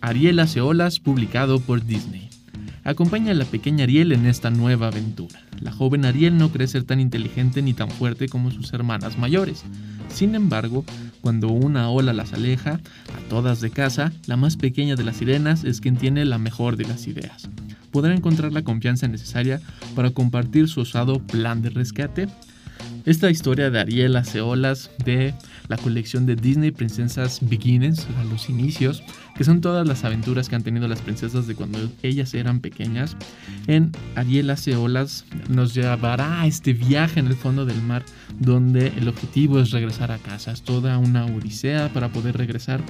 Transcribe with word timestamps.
Ariel 0.00 0.40
hace 0.40 0.62
olas, 0.62 1.00
publicado 1.00 1.60
por 1.60 1.84
Disney. 1.84 2.30
Acompaña 2.82 3.32
a 3.32 3.34
la 3.34 3.44
pequeña 3.44 3.84
Ariel 3.84 4.12
en 4.12 4.24
esta 4.24 4.48
nueva 4.48 4.86
aventura. 4.86 5.38
La 5.60 5.70
joven 5.70 6.06
Ariel 6.06 6.38
no 6.38 6.50
cree 6.50 6.66
ser 6.66 6.84
tan 6.84 6.98
inteligente 6.98 7.60
ni 7.60 7.74
tan 7.74 7.90
fuerte 7.90 8.26
como 8.30 8.50
sus 8.50 8.72
hermanas 8.72 9.18
mayores. 9.18 9.64
Sin 10.08 10.34
embargo, 10.34 10.86
cuando 11.20 11.48
una 11.48 11.90
ola 11.90 12.14
las 12.14 12.32
aleja, 12.32 12.80
a 13.14 13.28
todas 13.28 13.60
de 13.60 13.68
casa, 13.68 14.12
la 14.24 14.38
más 14.38 14.56
pequeña 14.56 14.96
de 14.96 15.04
las 15.04 15.16
sirenas 15.16 15.64
es 15.64 15.82
quien 15.82 15.98
tiene 15.98 16.24
la 16.24 16.38
mejor 16.38 16.78
de 16.78 16.86
las 16.86 17.06
ideas. 17.06 17.50
¿Podrá 17.90 18.14
encontrar 18.14 18.52
la 18.52 18.62
confianza 18.62 19.08
necesaria 19.08 19.60
para 19.94 20.10
compartir 20.10 20.68
su 20.68 20.80
osado 20.80 21.20
plan 21.20 21.62
de 21.62 21.70
rescate? 21.70 22.28
Esta 23.04 23.30
historia 23.30 23.70
de 23.70 23.80
Ariel 23.80 24.16
hace 24.16 24.40
olas 24.40 24.90
de 25.04 25.34
la 25.68 25.76
colección 25.78 26.26
de 26.26 26.36
Disney 26.36 26.70
Princesas 26.72 27.38
Beginnings, 27.40 28.06
a 28.18 28.24
los 28.24 28.50
inicios, 28.50 29.02
que 29.34 29.44
son 29.44 29.60
todas 29.60 29.86
las 29.86 30.04
aventuras 30.04 30.48
que 30.48 30.56
han 30.56 30.62
tenido 30.62 30.88
las 30.88 31.00
princesas 31.00 31.46
de 31.46 31.54
cuando 31.54 31.78
ellas 32.02 32.34
eran 32.34 32.60
pequeñas. 32.60 33.16
En 33.66 33.92
Ariel 34.14 34.50
hace 34.50 34.76
olas 34.76 35.24
nos 35.48 35.74
llevará 35.74 36.42
a 36.42 36.46
este 36.46 36.72
viaje 36.72 37.20
en 37.20 37.28
el 37.28 37.34
fondo 37.34 37.64
del 37.64 37.80
mar, 37.80 38.04
donde 38.40 38.88
el 38.88 39.08
objetivo 39.08 39.60
es 39.60 39.70
regresar 39.70 40.10
a 40.10 40.18
casa. 40.18 40.52
Es 40.52 40.62
toda 40.62 40.98
una 40.98 41.24
odisea 41.26 41.90
para 41.92 42.10
poder 42.10 42.36
regresar, 42.36 42.82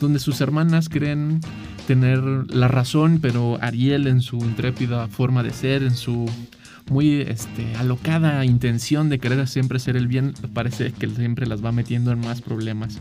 donde 0.00 0.18
sus 0.18 0.40
hermanas 0.40 0.88
creen 0.88 1.40
tener 1.86 2.20
la 2.20 2.68
razón, 2.68 3.18
pero 3.20 3.58
Ariel 3.60 4.06
en 4.06 4.20
su 4.20 4.38
intrépida 4.38 5.08
forma 5.08 5.42
de 5.42 5.52
ser, 5.52 5.82
en 5.82 5.94
su 5.94 6.26
muy 6.90 7.22
este, 7.22 7.74
alocada 7.76 8.44
intención 8.44 9.08
de 9.08 9.18
querer 9.18 9.46
siempre 9.48 9.78
ser 9.78 9.96
el 9.96 10.06
bien, 10.06 10.34
parece 10.52 10.92
que 10.92 11.08
siempre 11.08 11.46
las 11.46 11.64
va 11.64 11.72
metiendo 11.72 12.12
en 12.12 12.20
más 12.20 12.42
problemas. 12.42 13.00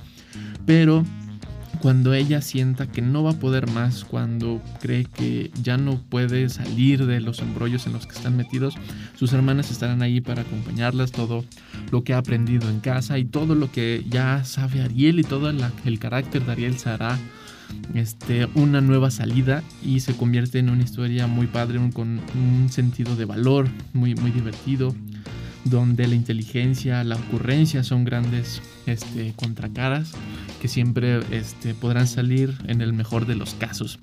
Pero 0.65 1.03
cuando 1.81 2.13
ella 2.13 2.41
sienta 2.41 2.87
que 2.87 3.01
no 3.01 3.23
va 3.23 3.31
a 3.31 3.39
poder 3.39 3.69
más, 3.69 4.03
cuando 4.05 4.61
cree 4.79 5.05
que 5.05 5.51
ya 5.61 5.77
no 5.77 5.99
puede 5.99 6.49
salir 6.49 7.05
de 7.05 7.19
los 7.19 7.39
embrollos 7.39 7.87
en 7.87 7.93
los 7.93 8.05
que 8.07 8.13
están 8.13 8.37
metidos, 8.37 8.75
sus 9.17 9.33
hermanas 9.33 9.71
estarán 9.71 10.01
ahí 10.01 10.21
para 10.21 10.43
acompañarlas, 10.43 11.11
todo 11.11 11.43
lo 11.91 12.03
que 12.03 12.13
ha 12.13 12.19
aprendido 12.19 12.69
en 12.69 12.79
casa 12.79 13.17
y 13.17 13.25
todo 13.25 13.55
lo 13.55 13.71
que 13.71 14.05
ya 14.09 14.43
sabe 14.45 14.81
Ariel 14.81 15.19
y 15.19 15.23
todo 15.23 15.49
el 15.49 15.99
carácter 15.99 16.45
de 16.45 16.51
Ariel 16.51 16.77
se 16.77 16.89
hará 16.89 17.17
este, 17.93 18.47
una 18.55 18.81
nueva 18.81 19.11
salida 19.11 19.63
y 19.83 19.99
se 19.99 20.15
convierte 20.15 20.59
en 20.59 20.69
una 20.69 20.83
historia 20.83 21.27
muy 21.27 21.47
padre, 21.47 21.79
con 21.93 22.21
un 22.35 22.69
sentido 22.69 23.15
de 23.15 23.25
valor 23.25 23.67
muy, 23.93 24.15
muy 24.15 24.31
divertido, 24.31 24.95
donde 25.65 26.07
la 26.07 26.15
inteligencia, 26.15 27.03
la 27.03 27.15
ocurrencia 27.15 27.83
son 27.83 28.03
grandes 28.03 28.61
este, 28.85 29.33
contracaras 29.35 30.13
que 30.63 30.69
siempre 30.69 31.19
este, 31.29 31.73
podrán 31.73 32.07
salir 32.07 32.55
en 32.67 32.79
el 32.79 32.93
mejor 32.93 33.25
de 33.25 33.35
los 33.35 33.53
casos. 33.53 33.99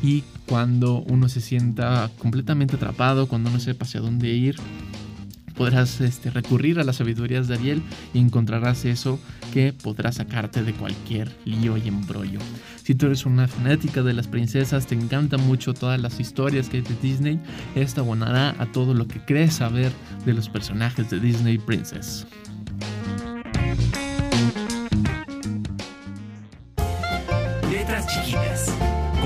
Y 0.00 0.22
cuando 0.46 1.00
uno 1.00 1.28
se 1.28 1.40
sienta 1.40 2.08
completamente 2.18 2.76
atrapado, 2.76 3.26
cuando 3.26 3.50
no 3.50 3.58
sepa 3.58 3.84
hacia 3.84 4.00
dónde 4.00 4.28
ir, 4.28 4.54
podrás 5.56 6.00
este, 6.00 6.30
recurrir 6.30 6.78
a 6.78 6.84
las 6.84 6.96
sabidurías 6.96 7.48
de 7.48 7.54
Ariel 7.54 7.82
y 8.12 8.20
encontrarás 8.20 8.84
eso 8.84 9.18
que 9.52 9.72
podrá 9.72 10.12
sacarte 10.12 10.62
de 10.62 10.72
cualquier 10.72 11.36
lío 11.44 11.76
y 11.76 11.88
embrollo. 11.88 12.38
Si 12.84 12.94
tú 12.94 13.06
eres 13.06 13.26
una 13.26 13.48
fanática 13.48 14.04
de 14.04 14.12
las 14.12 14.28
princesas, 14.28 14.86
te 14.86 14.94
encantan 14.94 15.44
mucho 15.44 15.74
todas 15.74 16.00
las 16.00 16.20
historias 16.20 16.68
que 16.68 16.76
hay 16.76 16.84
de 16.84 16.94
Disney, 17.02 17.40
esta 17.74 18.02
abonará 18.02 18.54
a 18.60 18.70
todo 18.70 18.94
lo 18.94 19.08
que 19.08 19.18
crees 19.18 19.54
saber 19.54 19.90
de 20.24 20.32
los 20.32 20.48
personajes 20.48 21.10
de 21.10 21.18
Disney 21.18 21.58
Princess. 21.58 22.24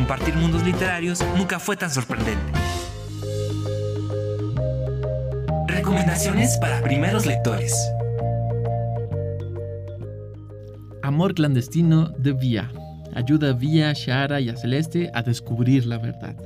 Compartir 0.08 0.36
mundos 0.36 0.62
literarios 0.64 1.22
nunca 1.36 1.60
fue 1.60 1.76
tan 1.76 1.91
sorprendente. 1.91 2.41
Recomendaciones 5.66 6.56
para 6.56 6.80
primeros 6.80 7.26
lectores. 7.26 7.74
Amor 11.02 11.34
clandestino 11.34 12.08
de 12.16 12.32
Vía. 12.32 12.72
Ayuda 13.14 13.50
a 13.50 13.52
Vía, 13.52 13.92
Shara 13.92 14.41
y 14.41 14.48
a 14.48 14.56
Celeste 14.56 15.10
a 15.12 15.20
descubrir 15.20 15.84
la 15.84 15.99
verdad. 15.99 16.37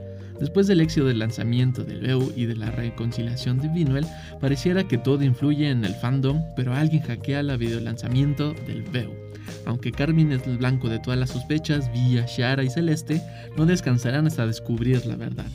Después 0.43 0.67
del 0.67 0.81
éxito 0.81 1.07
del 1.07 1.21
lanzamiento 1.21 1.85
del 1.85 2.01
VEU 2.01 2.33
y 2.35 2.47
de 2.47 2.57
la 2.57 2.69
reconciliación 2.73 3.61
de 3.61 3.69
Vinuel, 3.69 4.05
pareciera 4.41 4.83
que 4.83 4.99
todo 4.99 5.23
influye 5.23 5.71
en 5.71 5.85
el 5.85 5.95
fandom, 5.95 6.43
pero 6.57 6.75
alguien 6.75 7.01
hackea 7.01 7.45
la 7.45 7.57
videolanzamiento 7.57 8.53
del 8.67 8.83
VEU. 8.83 9.13
Aunque 9.67 9.93
Carmen 9.93 10.33
es 10.33 10.45
el 10.49 10.59
blanco 10.59 10.89
de 10.89 10.99
todas 10.99 11.21
las 11.21 11.31
sospechas, 11.31 11.93
Vía, 11.93 12.27
Shara 12.27 12.65
y 12.65 12.71
Celeste 12.71 13.23
no 13.57 13.67
descansarán 13.67 14.27
hasta 14.27 14.45
descubrir 14.45 15.07
la 15.07 15.15
verdad 15.15 15.47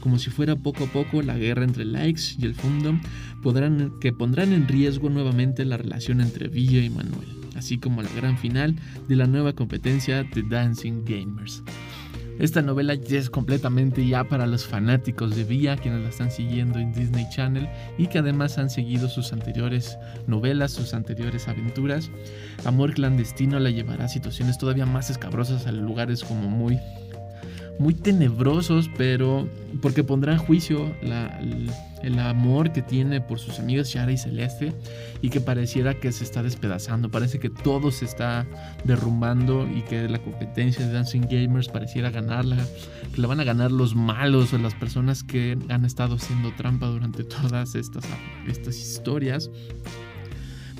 como 0.00 0.18
si 0.18 0.28
fuera 0.28 0.54
poco 0.54 0.84
a 0.84 0.88
poco 0.88 1.22
la 1.22 1.38
guerra 1.38 1.64
entre 1.64 1.86
likes 1.86 2.34
y 2.38 2.44
el 2.44 2.54
fandom, 2.54 3.00
podrán, 3.42 3.98
que 4.00 4.12
pondrán 4.12 4.52
en 4.52 4.68
riesgo 4.68 5.08
nuevamente 5.08 5.64
la 5.64 5.78
relación 5.78 6.20
entre 6.20 6.48
Villa 6.48 6.84
y 6.84 6.90
Manuel, 6.90 7.26
así 7.56 7.78
como 7.78 8.02
la 8.02 8.10
gran 8.10 8.36
final 8.36 8.76
de 9.08 9.16
la 9.16 9.26
nueva 9.26 9.54
competencia 9.54 10.22
de 10.22 10.42
Dancing 10.42 11.06
Gamers. 11.06 11.62
Esta 12.38 12.62
novela 12.62 12.94
ya 12.94 13.18
es 13.18 13.30
completamente 13.30 14.06
ya 14.06 14.24
para 14.24 14.46
los 14.46 14.64
fanáticos 14.66 15.36
de 15.36 15.44
Villa, 15.44 15.76
quienes 15.76 16.02
la 16.02 16.08
están 16.08 16.30
siguiendo 16.30 16.80
en 16.80 16.92
Disney 16.92 17.26
Channel 17.30 17.68
y 17.96 18.08
que 18.08 18.18
además 18.18 18.58
han 18.58 18.70
seguido 18.70 19.08
sus 19.08 19.32
anteriores 19.32 19.96
novelas, 20.26 20.72
sus 20.72 20.94
anteriores 20.94 21.46
aventuras. 21.46 22.10
Amor 22.64 22.94
clandestino 22.94 23.60
la 23.60 23.70
llevará 23.70 24.06
a 24.06 24.08
situaciones 24.08 24.58
todavía 24.58 24.84
más 24.84 25.10
escabrosas, 25.10 25.66
a 25.66 25.72
lugares 25.72 26.24
como 26.24 26.50
muy 26.50 26.80
muy 27.78 27.94
tenebrosos, 27.94 28.90
pero 28.96 29.48
porque 29.82 30.04
pondrán 30.04 30.36
en 30.36 30.44
juicio 30.44 30.94
el, 32.02 32.18
amor 32.18 32.72
que 32.72 32.82
tiene 32.82 33.20
por 33.20 33.38
sus 33.38 33.58
amigos 33.58 33.88
Shara 33.88 34.12
y 34.12 34.18
Celeste 34.18 34.72
y 35.22 35.30
que 35.30 35.40
pareciera 35.40 35.94
que 35.94 36.12
se 36.12 36.22
está 36.22 36.42
despedazando, 36.42 37.10
parece 37.10 37.40
que 37.40 37.50
todo 37.50 37.90
se 37.90 38.04
está 38.04 38.46
derrumbando 38.84 39.66
y 39.68 39.82
que 39.82 40.08
la 40.08 40.18
competencia 40.18 40.86
de 40.86 40.92
Dancing 40.92 41.22
Gamers 41.22 41.68
pareciera 41.68 42.10
ganarla, 42.10 42.58
que 43.14 43.20
la 43.20 43.26
van 43.26 43.40
a 43.40 43.44
ganar 43.44 43.72
los 43.72 43.94
malos 43.94 44.52
o 44.52 44.58
las 44.58 44.74
personas 44.74 45.22
que 45.22 45.58
han 45.68 45.84
estado 45.84 46.16
haciendo 46.16 46.52
trampa 46.56 46.86
durante 46.86 47.24
todas 47.24 47.74
estas, 47.74 48.04
estas 48.46 48.78
historias. 48.78 49.50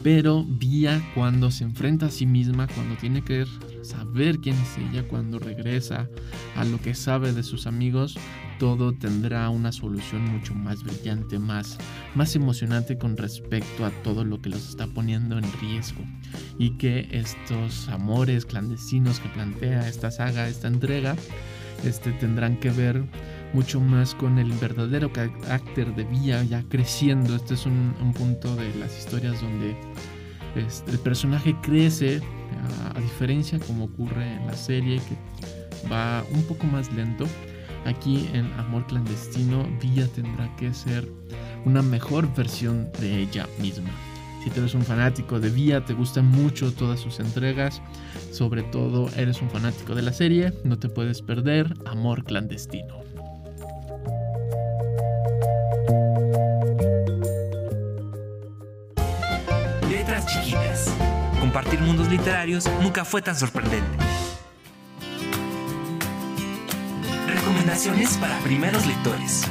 Pero 0.02 0.44
Vía 0.44 1.02
cuando 1.14 1.50
se 1.50 1.64
enfrenta 1.64 2.06
a 2.06 2.10
sí 2.10 2.26
misma, 2.26 2.66
cuando 2.66 2.94
tiene 2.96 3.22
que 3.22 3.46
saber 3.84 4.38
quién 4.40 4.56
es 4.56 4.78
ella, 4.78 5.06
cuando 5.06 5.38
regresa 5.38 6.08
a 6.56 6.64
lo 6.64 6.80
que 6.80 6.94
sabe 6.94 7.32
de 7.32 7.42
sus 7.42 7.66
amigos, 7.66 8.16
todo 8.58 8.92
tendrá 8.92 9.48
una 9.50 9.72
solución 9.72 10.24
mucho 10.24 10.54
más 10.54 10.82
brillante, 10.82 11.38
más, 11.38 11.78
más 12.14 12.34
emocionante 12.36 12.98
con 12.98 13.16
respecto 13.16 13.84
a 13.84 13.90
todo 14.02 14.24
lo 14.24 14.40
que 14.40 14.50
los 14.50 14.68
está 14.68 14.86
poniendo 14.86 15.38
en 15.38 15.44
riesgo. 15.60 16.02
Y 16.58 16.78
que 16.78 17.08
estos 17.10 17.88
amores 17.88 18.46
clandestinos 18.46 19.20
que 19.20 19.28
plantea 19.28 19.88
esta 19.88 20.10
saga, 20.10 20.48
esta 20.48 20.68
entrega, 20.68 21.16
este, 21.84 22.12
tendrán 22.12 22.58
que 22.58 22.70
ver 22.70 23.04
mucho 23.52 23.80
más 23.80 24.14
con 24.14 24.38
el 24.38 24.50
verdadero 24.52 25.12
carácter 25.12 25.94
de 25.94 26.04
Vía 26.04 26.42
ya 26.44 26.62
creciendo. 26.68 27.36
Este 27.36 27.54
es 27.54 27.66
un, 27.66 27.94
punto 28.16 28.54
de 28.56 28.74
las 28.76 28.96
historias 28.98 29.40
donde 29.40 29.76
este, 30.56 30.92
el 30.92 30.98
personaje 30.98 31.54
crece, 31.62 32.20
a, 32.54 33.00
diferencia 33.00 33.58
como 33.58 33.84
ocurre 33.84 34.34
en 34.34 34.46
la 34.46 34.56
serie, 34.56 35.00
que 35.00 35.88
va 35.90 36.24
un 36.32 36.42
poco 36.44 36.66
más 36.66 36.92
lento. 36.92 37.26
Aquí 37.84 38.28
en 38.32 38.50
Amor 38.54 38.86
Clandestino, 38.86 39.68
Vía 39.80 40.08
tendrá 40.08 40.54
que 40.56 40.72
ser 40.72 41.06
una 41.64 41.82
mejor 41.82 42.34
versión 42.34 42.90
de 42.98 43.20
ella 43.20 43.46
misma. 43.60 43.90
Si 44.42 44.50
tú 44.50 44.60
eres 44.60 44.74
un 44.74 44.82
fanático 44.82 45.40
de 45.40 45.50
Vía, 45.50 45.84
te 45.84 45.94
gustan 45.94 46.26
mucho 46.26 46.72
todas 46.72 47.00
sus 47.00 47.20
entregas, 47.20 47.80
sobre 48.30 48.62
todo 48.62 49.08
eres 49.16 49.40
un 49.40 49.50
fanático 49.50 49.94
de 49.94 50.02
la 50.02 50.12
serie, 50.12 50.52
no 50.64 50.78
te 50.78 50.88
puedes 50.88 51.22
perder 51.22 51.74
Amor 51.86 52.24
Clandestino. 52.24 53.03
Compartir 61.54 61.80
mundos 61.82 62.10
literarios 62.10 62.68
nunca 62.82 63.04
fue 63.04 63.22
tan 63.22 63.36
sorprendente. 63.36 63.86
Recomendaciones 67.28 68.16
para 68.16 68.36
primeros 68.40 68.84
lectores. 68.84 69.44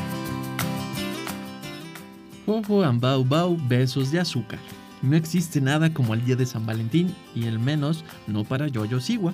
Jojo 2.45 2.83
Ambau 2.83 3.23
Bau 3.23 3.57
Besos 3.57 4.11
de 4.11 4.19
Azúcar. 4.19 4.59
No 5.01 5.15
existe 5.15 5.61
nada 5.61 5.93
como 5.93 6.13
el 6.13 6.25
día 6.25 6.35
de 6.35 6.45
San 6.45 6.65
Valentín 6.65 7.15
y 7.33 7.45
el 7.45 7.57
menos 7.57 8.03
no 8.27 8.43
para 8.43 8.67
Yoyo 8.67 8.99
Siwa. 8.99 9.31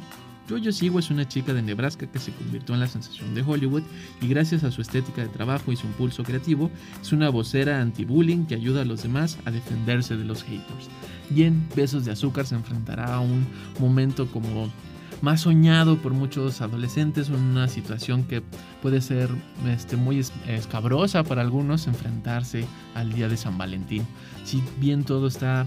Jojo 0.50 0.72
Siwa 0.72 1.00
es 1.00 1.12
una 1.12 1.28
chica 1.28 1.54
de 1.54 1.62
Nebraska 1.62 2.08
que 2.08 2.18
se 2.18 2.32
convirtió 2.32 2.74
en 2.74 2.82
la 2.82 2.88
sensación 2.88 3.36
de 3.36 3.44
Hollywood 3.44 3.84
y 4.20 4.28
gracias 4.28 4.64
a 4.64 4.72
su 4.72 4.82
estética 4.82 5.22
de 5.22 5.28
trabajo 5.28 5.72
y 5.72 5.76
su 5.76 5.86
impulso 5.86 6.24
creativo 6.24 6.72
es 7.00 7.12
una 7.14 7.30
vocera 7.30 7.80
anti-bullying 7.80 8.48
que 8.48 8.56
ayuda 8.56 8.82
a 8.82 8.86
los 8.86 9.04
demás 9.04 9.38
a 9.46 9.52
defenderse 9.52 10.18
de 10.18 10.26
los 10.26 10.44
haters. 10.44 10.90
Y 11.36 11.44
en 11.44 11.70
Besos 11.76 12.06
de 12.06 12.14
Azúcar 12.14 12.48
se 12.48 12.56
enfrentará 12.56 13.14
a 13.14 13.20
un 13.20 13.46
momento 13.80 14.26
como 14.32 14.72
más 15.22 15.42
soñado 15.42 15.98
por 15.98 16.14
muchos 16.14 16.62
adolescentes, 16.62 17.30
una 17.30 17.68
situación 17.68 18.24
que 18.24 18.42
puede 18.82 19.02
ser 19.02 19.30
este, 19.68 19.98
muy 19.98 20.24
escabrosa 20.48 21.24
para 21.24 21.42
algunos 21.42 21.88
enfrentarse 21.88 22.66
al 22.96 23.12
día 23.12 23.28
de 23.28 23.38
San 23.38 23.58
Valentín. 23.58 24.06
Si 24.44 24.64
bien 24.80 25.04
todo 25.04 25.28
está 25.28 25.66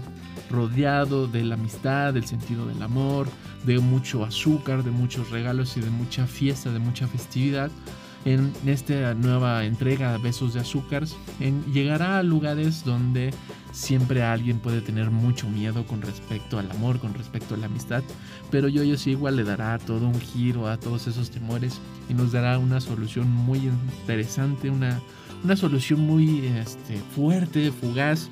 rodeado 0.49 1.27
de 1.27 1.43
la 1.43 1.55
amistad, 1.55 2.13
del 2.13 2.25
sentido 2.25 2.67
del 2.67 2.81
amor, 2.81 3.27
de 3.65 3.79
mucho 3.79 4.23
azúcar, 4.25 4.83
de 4.83 4.91
muchos 4.91 5.29
regalos 5.29 5.77
y 5.77 5.81
de 5.81 5.89
mucha 5.89 6.27
fiesta, 6.27 6.71
de 6.71 6.79
mucha 6.79 7.07
festividad, 7.07 7.71
en 8.25 8.53
esta 8.65 9.13
nueva 9.13 9.65
entrega 9.65 10.17
Besos 10.17 10.53
de 10.53 10.61
Azúcar, 10.61 11.03
llegará 11.73 12.19
a 12.19 12.23
lugares 12.23 12.83
donde 12.83 13.33
siempre 13.71 14.23
alguien 14.23 14.59
puede 14.59 14.81
tener 14.81 15.11
mucho 15.11 15.49
miedo 15.49 15.85
con 15.85 16.01
respecto 16.01 16.59
al 16.59 16.69
amor, 16.71 16.99
con 16.99 17.13
respecto 17.13 17.55
a 17.55 17.57
la 17.57 17.65
amistad, 17.65 18.03
pero 18.51 18.67
yo, 18.67 18.83
yo 18.83 18.97
sí 18.97 19.11
igual 19.11 19.35
le 19.35 19.43
dará 19.43 19.77
todo 19.79 20.07
un 20.07 20.19
giro 20.19 20.67
a 20.67 20.79
todos 20.79 21.07
esos 21.07 21.31
temores 21.31 21.79
y 22.09 22.13
nos 22.13 22.31
dará 22.31 22.59
una 22.59 22.79
solución 22.79 23.29
muy 23.29 23.59
interesante, 23.99 24.69
una, 24.69 25.01
una 25.43 25.55
solución 25.55 25.99
muy 25.99 26.45
este, 26.45 26.97
fuerte, 27.15 27.71
fugaz, 27.71 28.29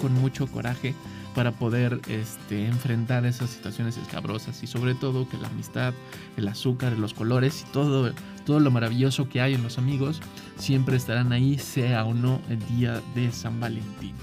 con 0.00 0.12
mucho 0.14 0.46
coraje 0.48 0.94
para 1.34 1.52
poder 1.52 2.00
este, 2.08 2.66
enfrentar 2.66 3.26
esas 3.26 3.50
situaciones 3.50 3.96
escabrosas 3.96 4.62
y 4.62 4.66
sobre 4.66 4.94
todo 4.94 5.28
que 5.28 5.38
la 5.38 5.48
amistad, 5.48 5.94
el 6.36 6.48
azúcar, 6.48 6.98
los 6.98 7.14
colores 7.14 7.64
y 7.66 7.72
todo, 7.72 8.12
todo 8.44 8.60
lo 8.60 8.70
maravilloso 8.70 9.28
que 9.28 9.40
hay 9.40 9.54
en 9.54 9.62
los 9.62 9.78
amigos 9.78 10.20
siempre 10.56 10.96
estarán 10.96 11.32
ahí, 11.32 11.58
sea 11.58 12.04
o 12.04 12.14
no 12.14 12.40
el 12.48 12.58
día 12.76 13.00
de 13.14 13.32
San 13.32 13.60
Valentín. 13.60 14.14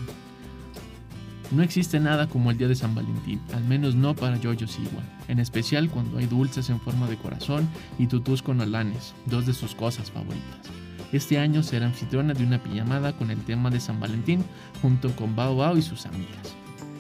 No 1.51 1.63
existe 1.63 1.99
nada 1.99 2.27
como 2.27 2.51
el 2.51 2.59
día 2.59 2.67
de 2.67 2.75
San 2.75 2.93
Valentín, 2.93 3.41
al 3.53 3.63
menos 3.63 3.95
no 3.95 4.15
para 4.15 4.37
Jojo 4.37 4.67
Siwa, 4.67 5.01
en 5.27 5.39
especial 5.39 5.89
cuando 5.89 6.19
hay 6.19 6.27
dulces 6.27 6.69
en 6.69 6.79
forma 6.79 7.07
de 7.07 7.17
corazón 7.17 7.67
y 7.97 8.05
tutús 8.05 8.43
con 8.43 8.61
olanes, 8.61 9.15
dos 9.25 9.47
de 9.47 9.53
sus 9.53 9.73
cosas 9.73 10.11
favoritas. 10.11 10.69
Este 11.11 11.39
año 11.39 11.63
será 11.63 11.87
anfitriona 11.87 12.35
de 12.35 12.43
una 12.43 12.61
pijamada 12.61 13.13
con 13.13 13.31
el 13.31 13.43
tema 13.45 13.71
de 13.71 13.79
San 13.79 13.99
Valentín 13.99 14.45
junto 14.83 15.11
con 15.15 15.35
Bao 15.35 15.55
Bao 15.55 15.75
y 15.75 15.81
sus 15.81 16.05
amigas. 16.05 16.55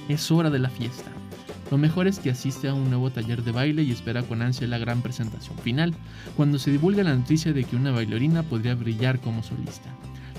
Es 0.09 0.31
hora 0.31 0.49
de 0.49 0.57
la 0.57 0.69
fiesta. 0.69 1.11
Lo 1.69 1.77
mejor 1.77 2.07
es 2.07 2.17
que 2.17 2.31
asiste 2.31 2.67
a 2.67 2.73
un 2.73 2.89
nuevo 2.89 3.11
taller 3.11 3.43
de 3.43 3.51
baile 3.51 3.83
y 3.83 3.91
espera 3.91 4.23
con 4.23 4.41
ansia 4.41 4.67
la 4.67 4.79
gran 4.79 5.03
presentación 5.03 5.55
final, 5.59 5.93
cuando 6.35 6.57
se 6.57 6.71
divulga 6.71 7.03
la 7.03 7.13
noticia 7.13 7.53
de 7.53 7.63
que 7.63 7.75
una 7.75 7.91
bailarina 7.91 8.41
podría 8.41 8.73
brillar 8.73 9.19
como 9.19 9.43
solista. 9.43 9.89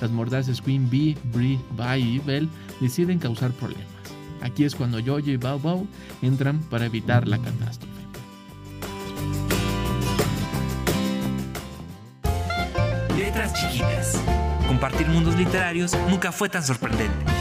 Las 0.00 0.10
mordaces 0.10 0.60
Queen 0.60 0.90
Bee, 0.90 1.16
Brie, 1.32 1.60
Bai 1.76 2.02
y 2.02 2.18
Belle 2.18 2.48
deciden 2.80 3.20
causar 3.20 3.52
problemas. 3.52 3.86
Aquí 4.42 4.64
es 4.64 4.74
cuando 4.74 4.98
Jojo 4.98 5.30
y 5.30 5.36
Bao 5.36 5.60
Bao 5.60 5.86
entran 6.20 6.58
para 6.64 6.86
evitar 6.86 7.28
la 7.28 7.38
catástrofe. 7.38 8.00
Letras 13.16 13.54
chiquitas. 13.54 14.20
Compartir 14.66 15.06
mundos 15.08 15.36
literarios 15.36 15.92
nunca 16.08 16.32
fue 16.32 16.48
tan 16.48 16.64
sorprendente. 16.64 17.39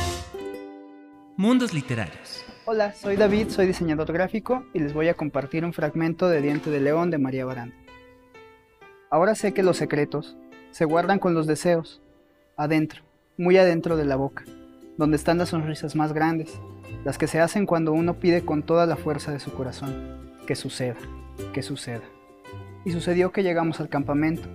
Mundos 1.40 1.74
Literarios. 1.74 2.44
Hola, 2.66 2.92
soy 2.92 3.16
David, 3.16 3.48
soy 3.48 3.66
diseñador 3.66 4.12
gráfico 4.12 4.66
y 4.74 4.80
les 4.80 4.94
voy 4.94 5.08
a 5.08 5.14
compartir 5.14 5.64
un 5.64 5.72
fragmento 5.72 6.28
de 6.28 6.42
Diente 6.42 6.70
de 6.70 6.82
León 6.82 7.12
de 7.12 7.18
María 7.18 7.46
Baranda. 7.46 7.78
Ahora 9.10 9.36
sé 9.36 9.54
que 9.54 9.64
los 9.64 9.78
secretos 9.78 10.36
se 10.72 10.84
guardan 10.84 11.18
con 11.18 11.34
los 11.34 11.48
deseos, 11.48 12.02
adentro, 12.58 13.04
muy 13.38 13.56
adentro 13.56 13.96
de 13.96 14.04
la 14.04 14.18
boca, 14.18 14.44
donde 14.98 15.16
están 15.16 15.38
las 15.38 15.48
sonrisas 15.48 15.96
más 15.96 16.12
grandes, 16.12 16.60
las 17.06 17.18
que 17.18 17.28
se 17.28 17.40
hacen 17.40 17.66
cuando 17.66 17.94
uno 17.94 18.20
pide 18.20 18.44
con 18.44 18.62
toda 18.62 18.86
la 18.86 18.98
fuerza 18.98 19.32
de 19.32 19.40
su 19.40 19.54
corazón, 19.54 20.34
que 20.46 20.58
suceda, 20.58 20.98
que 21.54 21.62
suceda. 21.62 22.04
Y 22.84 22.92
sucedió 22.92 23.32
que 23.32 23.44
llegamos 23.44 23.80
al 23.80 23.88
campamento, 23.88 24.50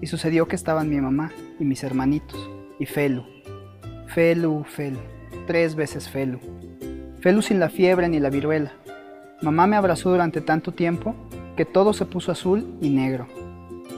y 0.00 0.08
sucedió 0.08 0.48
que 0.48 0.56
estaban 0.56 0.90
mi 0.90 1.00
mamá 1.00 1.30
y 1.60 1.64
mis 1.64 1.84
hermanitos, 1.84 2.50
y 2.80 2.86
Felu, 2.86 3.24
Felu, 4.08 4.64
Felu 4.64 4.98
tres 5.46 5.74
veces 5.74 6.08
Felu. 6.08 6.40
Felu 7.20 7.42
sin 7.42 7.60
la 7.60 7.68
fiebre 7.68 8.08
ni 8.08 8.20
la 8.20 8.30
viruela. 8.30 8.72
Mamá 9.42 9.66
me 9.66 9.76
abrazó 9.76 10.10
durante 10.10 10.40
tanto 10.40 10.72
tiempo 10.72 11.14
que 11.56 11.64
todo 11.64 11.92
se 11.92 12.04
puso 12.04 12.32
azul 12.32 12.76
y 12.80 12.90
negro. 12.90 13.26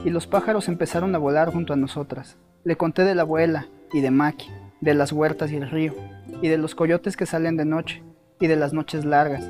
Y 0.05 0.09
los 0.09 0.27
pájaros 0.27 0.67
empezaron 0.67 1.13
a 1.15 1.17
volar 1.17 1.51
junto 1.51 1.73
a 1.73 1.77
nosotras. 1.77 2.37
Le 2.63 2.75
conté 2.75 3.03
de 3.03 3.15
la 3.15 3.23
abuela 3.23 3.67
y 3.93 4.01
de 4.01 4.11
Maki, 4.11 4.49
de 4.81 4.93
las 4.93 5.11
huertas 5.11 5.51
y 5.51 5.55
el 5.55 5.69
río, 5.69 5.93
y 6.41 6.47
de 6.47 6.57
los 6.57 6.75
coyotes 6.75 7.17
que 7.17 7.25
salen 7.25 7.57
de 7.57 7.65
noche, 7.65 8.03
y 8.39 8.47
de 8.47 8.55
las 8.55 8.73
noches 8.73 9.05
largas, 9.05 9.49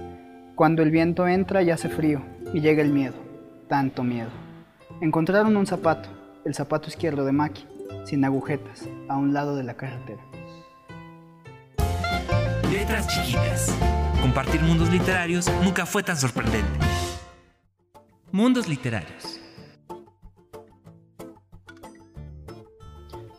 cuando 0.55 0.83
el 0.83 0.91
viento 0.91 1.27
entra 1.27 1.61
y 1.61 1.71
hace 1.71 1.89
frío, 1.89 2.21
y 2.53 2.61
llega 2.61 2.81
el 2.81 2.93
miedo, 2.93 3.15
tanto 3.67 4.03
miedo. 4.03 4.29
Encontraron 5.01 5.57
un 5.57 5.67
zapato, 5.67 6.09
el 6.45 6.55
zapato 6.55 6.87
izquierdo 6.87 7.25
de 7.25 7.31
Maki, 7.31 7.65
sin 8.05 8.23
agujetas, 8.23 8.87
a 9.09 9.17
un 9.17 9.33
lado 9.33 9.55
de 9.55 9.63
la 9.63 9.75
carretera. 9.75 10.21
Letras 12.87 13.07
chiquitas. 13.09 13.77
Compartir 14.21 14.61
mundos 14.61 14.89
literarios 14.89 15.51
nunca 15.61 15.85
fue 15.85 16.03
tan 16.03 16.15
sorprendente. 16.15 16.71
Mundos 18.31 18.69
literarios. 18.69 19.41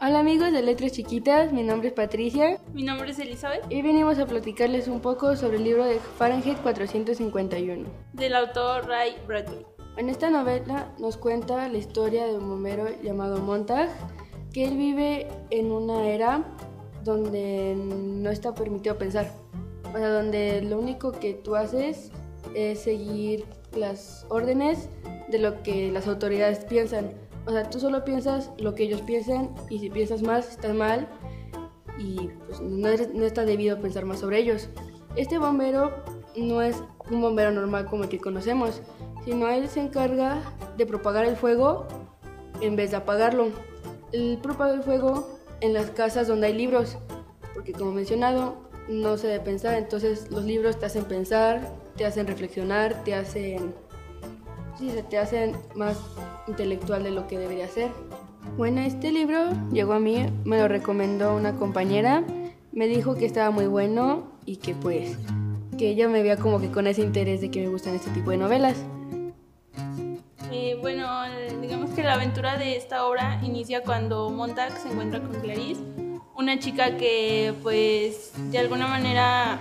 Hola 0.02 0.20
amigos 0.20 0.52
de 0.52 0.60
Letras 0.60 0.92
Chiquitas, 0.92 1.50
mi 1.50 1.62
nombre 1.62 1.88
es 1.88 1.94
Patricia. 1.94 2.58
Mi 2.74 2.82
nombre 2.82 3.10
es 3.12 3.18
Elizabeth. 3.20 3.64
Y 3.70 3.80
venimos 3.80 4.18
a 4.18 4.26
platicarles 4.26 4.86
un 4.86 5.00
poco 5.00 5.34
sobre 5.34 5.56
el 5.56 5.64
libro 5.64 5.86
de 5.86 5.98
Fahrenheit 5.98 6.58
451. 6.58 7.88
Del 8.12 8.34
autor 8.36 8.86
Ray 8.86 9.16
Bradbury. 9.26 9.64
En 9.96 10.10
esta 10.10 10.28
novela 10.28 10.92
nos 10.98 11.16
cuenta 11.16 11.66
la 11.68 11.78
historia 11.78 12.26
de 12.26 12.36
un 12.36 12.50
bombero 12.50 12.86
llamado 13.02 13.38
Montag, 13.38 13.88
que 14.52 14.66
él 14.66 14.76
vive 14.76 15.26
en 15.48 15.72
una 15.72 16.06
era 16.06 16.44
donde 17.04 17.74
no 17.76 18.30
está 18.30 18.54
permitido 18.54 18.98
pensar, 18.98 19.32
o 19.94 19.96
sea, 19.96 20.10
donde 20.10 20.62
lo 20.62 20.78
único 20.78 21.12
que 21.12 21.34
tú 21.34 21.56
haces 21.56 22.10
es 22.54 22.80
seguir 22.80 23.44
las 23.76 24.26
órdenes 24.28 24.88
de 25.28 25.38
lo 25.38 25.62
que 25.62 25.90
las 25.92 26.06
autoridades 26.06 26.64
piensan. 26.64 27.12
O 27.46 27.50
sea, 27.50 27.68
tú 27.68 27.80
solo 27.80 28.04
piensas 28.04 28.50
lo 28.58 28.74
que 28.74 28.84
ellos 28.84 29.00
piensan 29.02 29.50
y 29.70 29.78
si 29.78 29.90
piensas 29.90 30.22
más, 30.22 30.50
estás 30.50 30.74
mal 30.74 31.08
y 31.98 32.28
pues, 32.46 32.60
no, 32.60 32.88
no 33.14 33.24
está 33.24 33.44
debido 33.44 33.80
pensar 33.80 34.04
más 34.04 34.20
sobre 34.20 34.38
ellos. 34.38 34.68
Este 35.16 35.38
bombero 35.38 35.92
no 36.36 36.62
es 36.62 36.82
un 37.10 37.20
bombero 37.20 37.50
normal 37.50 37.86
como 37.86 38.04
el 38.04 38.08
que 38.08 38.18
conocemos, 38.18 38.82
sino 39.24 39.48
él 39.48 39.68
se 39.68 39.80
encarga 39.80 40.42
de 40.76 40.86
propagar 40.86 41.24
el 41.24 41.36
fuego 41.36 41.86
en 42.60 42.76
vez 42.76 42.90
de 42.90 42.98
apagarlo. 42.98 43.48
Él 44.12 44.38
propaga 44.42 44.74
el 44.74 44.82
fuego 44.82 45.37
en 45.60 45.72
las 45.72 45.90
casas 45.90 46.28
donde 46.28 46.48
hay 46.48 46.54
libros, 46.54 46.98
porque 47.54 47.72
como 47.72 47.92
mencionado, 47.92 48.56
no 48.88 49.16
se 49.16 49.26
debe 49.26 49.40
pensar, 49.44 49.74
entonces 49.74 50.30
los 50.30 50.44
libros 50.44 50.78
te 50.78 50.86
hacen 50.86 51.04
pensar, 51.04 51.60
te 51.96 52.06
hacen 52.06 52.26
reflexionar, 52.26 53.04
te 53.04 53.14
hacen, 53.14 53.74
sí, 54.78 54.90
te 55.10 55.18
hacen 55.18 55.56
más 55.74 55.98
intelectual 56.46 57.02
de 57.02 57.10
lo 57.10 57.26
que 57.26 57.38
debería 57.38 57.68
ser. 57.68 57.90
Bueno, 58.56 58.80
este 58.80 59.12
libro 59.12 59.50
llegó 59.72 59.92
a 59.92 60.00
mí, 60.00 60.26
me 60.44 60.58
lo 60.58 60.68
recomendó 60.68 61.36
una 61.36 61.56
compañera, 61.56 62.24
me 62.72 62.86
dijo 62.86 63.16
que 63.16 63.26
estaba 63.26 63.50
muy 63.50 63.66
bueno 63.66 64.32
y 64.46 64.56
que 64.56 64.74
pues 64.74 65.16
que 65.76 65.90
ella 65.90 66.08
me 66.08 66.22
veía 66.22 66.36
como 66.36 66.60
que 66.60 66.70
con 66.70 66.86
ese 66.86 67.02
interés 67.02 67.40
de 67.40 67.50
que 67.50 67.60
me 67.60 67.68
gustan 67.68 67.94
este 67.94 68.10
tipo 68.10 68.30
de 68.30 68.36
novelas. 68.36 68.76
Aventura 72.18 72.58
de 72.58 72.76
esta 72.76 73.06
obra 73.06 73.40
inicia 73.44 73.84
cuando 73.84 74.28
Montag 74.30 74.76
se 74.76 74.88
encuentra 74.88 75.20
con 75.20 75.40
Clarice, 75.40 75.80
una 76.34 76.58
chica 76.58 76.96
que 76.96 77.54
pues 77.62 78.32
de 78.50 78.58
alguna 78.58 78.88
manera 78.88 79.60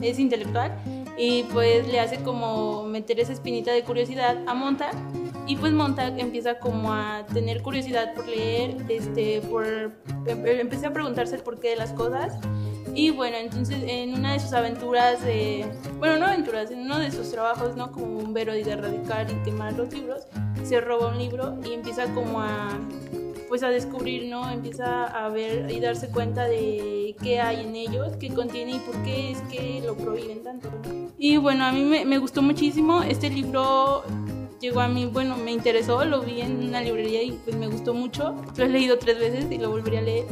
es 0.00 0.20
intelectual 0.20 0.72
y 1.18 1.42
pues 1.52 1.88
le 1.88 1.98
hace 1.98 2.22
como 2.22 2.84
meter 2.84 3.18
esa 3.18 3.32
espinita 3.32 3.72
de 3.72 3.82
curiosidad 3.82 4.38
a 4.46 4.54
Montag 4.54 4.94
y 5.48 5.56
pues 5.56 5.72
Montag 5.72 6.16
empieza 6.20 6.60
como 6.60 6.92
a 6.92 7.26
tener 7.32 7.60
curiosidad 7.60 8.14
por 8.14 8.24
leer, 8.28 8.76
este, 8.88 9.40
por 9.40 9.66
em, 9.66 10.46
empecé 10.46 10.86
a 10.86 10.92
preguntarse 10.92 11.34
el 11.34 11.42
porqué 11.42 11.70
de 11.70 11.76
las 11.76 11.92
cosas 11.92 12.38
y 12.94 13.10
bueno, 13.10 13.36
entonces 13.36 13.82
en 13.86 14.14
una 14.14 14.32
de 14.34 14.40
sus 14.40 14.52
aventuras, 14.52 15.20
bueno, 15.98 16.18
no 16.18 16.26
aventuras, 16.26 16.70
en 16.70 16.80
uno 16.80 16.98
de 16.98 17.10
sus 17.10 17.30
trabajos, 17.30 17.76
¿no? 17.76 17.92
Como 17.92 18.20
bombero 18.20 18.54
y 18.56 18.62
de 18.62 18.72
erradicar 18.72 19.30
y 19.30 19.34
quemar 19.44 19.74
los 19.74 19.92
libros, 19.92 20.26
se 20.64 20.80
roba 20.80 21.08
un 21.08 21.18
libro 21.18 21.58
y 21.64 21.72
empieza 21.72 22.12
como 22.14 22.40
a, 22.40 22.78
pues 23.48 23.62
a 23.62 23.68
descubrir, 23.68 24.28
¿no? 24.28 24.48
Empieza 24.50 25.04
a 25.04 25.28
ver 25.28 25.70
y 25.70 25.80
darse 25.80 26.08
cuenta 26.08 26.44
de 26.44 27.14
qué 27.22 27.40
hay 27.40 27.60
en 27.60 27.76
ellos, 27.76 28.16
qué 28.18 28.28
contiene 28.30 28.72
y 28.72 28.78
por 28.78 28.96
qué 29.02 29.32
es 29.32 29.40
que 29.42 29.82
lo 29.84 29.96
prohíben 29.96 30.42
tanto. 30.42 30.70
Y 31.18 31.36
bueno, 31.36 31.64
a 31.64 31.72
mí 31.72 31.82
me, 31.82 32.04
me 32.04 32.18
gustó 32.18 32.42
muchísimo. 32.42 33.02
Este 33.02 33.30
libro 33.30 34.04
llegó 34.60 34.80
a 34.80 34.88
mí, 34.88 35.06
bueno, 35.06 35.36
me 35.36 35.52
interesó, 35.52 36.04
lo 36.04 36.20
vi 36.20 36.40
en 36.40 36.68
una 36.68 36.80
librería 36.80 37.22
y 37.22 37.32
pues 37.32 37.56
me 37.56 37.66
gustó 37.66 37.94
mucho. 37.94 38.34
Lo 38.56 38.64
he 38.64 38.68
leído 38.68 38.98
tres 38.98 39.18
veces 39.18 39.46
y 39.50 39.58
lo 39.58 39.70
volvería 39.70 40.00
a 40.00 40.02
leer. 40.02 40.26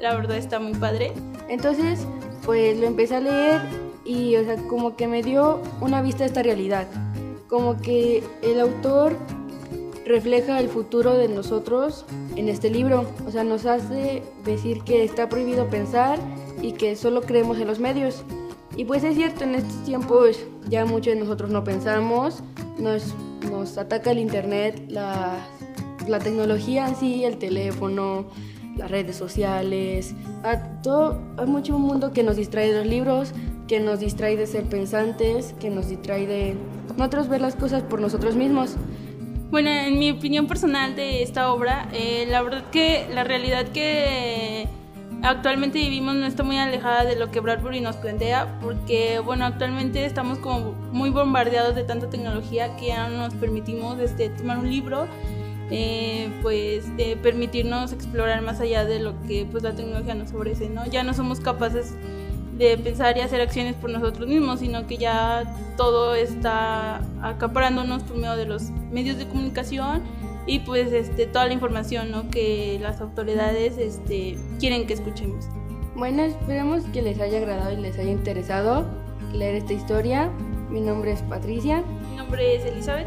La 0.00 0.14
verdad 0.14 0.36
está 0.36 0.58
muy 0.58 0.74
padre. 0.74 1.12
Entonces, 1.48 2.06
pues 2.44 2.78
lo 2.78 2.86
empecé 2.86 3.16
a 3.16 3.20
leer 3.20 3.60
y, 4.04 4.36
o 4.36 4.44
sea, 4.44 4.56
como 4.68 4.96
que 4.96 5.08
me 5.08 5.22
dio 5.22 5.60
una 5.80 6.02
vista 6.02 6.20
de 6.20 6.26
esta 6.26 6.42
realidad. 6.42 6.86
Como 7.48 7.76
que 7.80 8.22
el 8.42 8.60
autor 8.60 9.16
refleja 10.06 10.60
el 10.60 10.68
futuro 10.68 11.14
de 11.14 11.28
nosotros 11.28 12.04
en 12.36 12.48
este 12.48 12.70
libro. 12.70 13.06
O 13.26 13.30
sea, 13.30 13.44
nos 13.44 13.66
hace 13.66 14.22
decir 14.44 14.82
que 14.82 15.04
está 15.04 15.28
prohibido 15.28 15.68
pensar 15.68 16.18
y 16.62 16.72
que 16.72 16.96
solo 16.96 17.22
creemos 17.22 17.58
en 17.58 17.66
los 17.66 17.80
medios. 17.80 18.24
Y 18.76 18.84
pues 18.84 19.04
es 19.04 19.16
cierto, 19.16 19.44
en 19.44 19.54
estos 19.54 19.84
tiempos 19.84 20.38
ya 20.68 20.84
muchos 20.84 21.14
de 21.14 21.20
nosotros 21.20 21.50
no 21.50 21.64
pensamos, 21.64 22.42
nos, 22.78 23.14
nos 23.50 23.78
ataca 23.78 24.10
el 24.10 24.18
internet, 24.18 24.84
la, 24.88 25.38
la 26.06 26.18
tecnología 26.18 26.86
en 26.86 26.96
sí, 26.96 27.24
el 27.24 27.38
teléfono, 27.38 28.26
las 28.76 28.90
redes 28.90 29.16
sociales, 29.16 30.14
a 30.42 30.58
todo, 30.82 31.20
hay 31.36 31.46
mucho 31.46 31.78
mundo 31.78 32.12
que 32.12 32.22
nos 32.22 32.36
distrae 32.36 32.72
de 32.72 32.78
los 32.78 32.86
libros, 32.86 33.32
que 33.68 33.80
nos 33.80 34.00
distrae 34.00 34.36
de 34.36 34.46
ser 34.46 34.64
pensantes, 34.64 35.54
que 35.58 35.70
nos 35.70 35.88
distrae 35.88 36.26
de 36.26 36.56
nosotros 36.96 37.28
ver 37.28 37.40
las 37.40 37.56
cosas 37.56 37.82
por 37.82 38.00
nosotros 38.00 38.36
mismos. 38.36 38.76
Bueno, 39.50 39.70
en 39.70 39.98
mi 39.98 40.10
opinión 40.10 40.46
personal 40.46 40.96
de 40.96 41.22
esta 41.22 41.52
obra, 41.52 41.88
eh, 41.92 42.26
la 42.28 42.42
verdad 42.42 42.64
que 42.70 43.06
la 43.12 43.24
realidad 43.24 43.68
que 43.68 44.68
actualmente 45.22 45.78
vivimos 45.78 46.14
no 46.14 46.26
está 46.26 46.42
muy 46.42 46.58
alejada 46.58 47.04
de 47.04 47.16
lo 47.16 47.30
que 47.30 47.40
Bradbury 47.40 47.80
nos 47.80 47.96
plantea, 47.96 48.58
porque 48.60 49.20
bueno, 49.20 49.44
actualmente 49.44 50.04
estamos 50.04 50.38
como 50.38 50.72
muy 50.92 51.10
bombardeados 51.10 51.74
de 51.74 51.84
tanta 51.84 52.10
tecnología 52.10 52.76
que 52.76 52.88
ya 52.88 53.08
no 53.08 53.18
nos 53.18 53.34
permitimos 53.34 53.98
este, 54.00 54.30
tomar 54.30 54.58
un 54.58 54.68
libro 54.68 55.06
eh, 55.70 56.30
pues 56.42 56.84
permitirnos 57.22 57.92
explorar 57.92 58.42
más 58.42 58.60
allá 58.60 58.84
de 58.84 59.00
lo 59.00 59.20
que 59.22 59.46
pues 59.50 59.62
la 59.62 59.74
tecnología 59.74 60.14
nos 60.14 60.32
ofrece, 60.32 60.68
¿no? 60.68 60.86
Ya 60.86 61.02
no 61.02 61.14
somos 61.14 61.40
capaces 61.40 61.94
de 62.56 62.78
pensar 62.78 63.16
y 63.16 63.20
hacer 63.20 63.40
acciones 63.40 63.74
por 63.74 63.90
nosotros 63.90 64.28
mismos, 64.28 64.60
sino 64.60 64.86
que 64.86 64.96
ya 64.96 65.44
todo 65.76 66.14
está 66.14 67.02
acaparándonos 67.22 68.02
por 68.02 68.16
medio 68.16 68.36
de 68.36 68.46
los 68.46 68.70
medios 68.90 69.18
de 69.18 69.26
comunicación 69.26 70.02
y 70.46 70.60
pues 70.60 70.92
este, 70.92 71.26
toda 71.26 71.46
la 71.46 71.52
información 71.52 72.10
¿no? 72.10 72.30
que 72.30 72.78
las 72.80 73.00
autoridades 73.00 73.76
este, 73.78 74.38
quieren 74.58 74.86
que 74.86 74.94
escuchemos. 74.94 75.46
Bueno, 75.96 76.22
esperemos 76.22 76.84
que 76.92 77.02
les 77.02 77.20
haya 77.20 77.38
agradado 77.38 77.72
y 77.72 77.76
les 77.76 77.98
haya 77.98 78.10
interesado 78.10 78.86
leer 79.32 79.56
esta 79.56 79.72
historia. 79.72 80.30
Mi 80.70 80.80
nombre 80.80 81.12
es 81.12 81.22
Patricia. 81.22 81.82
Mi 82.10 82.16
nombre 82.16 82.56
es 82.56 82.64
Elizabeth. 82.64 83.06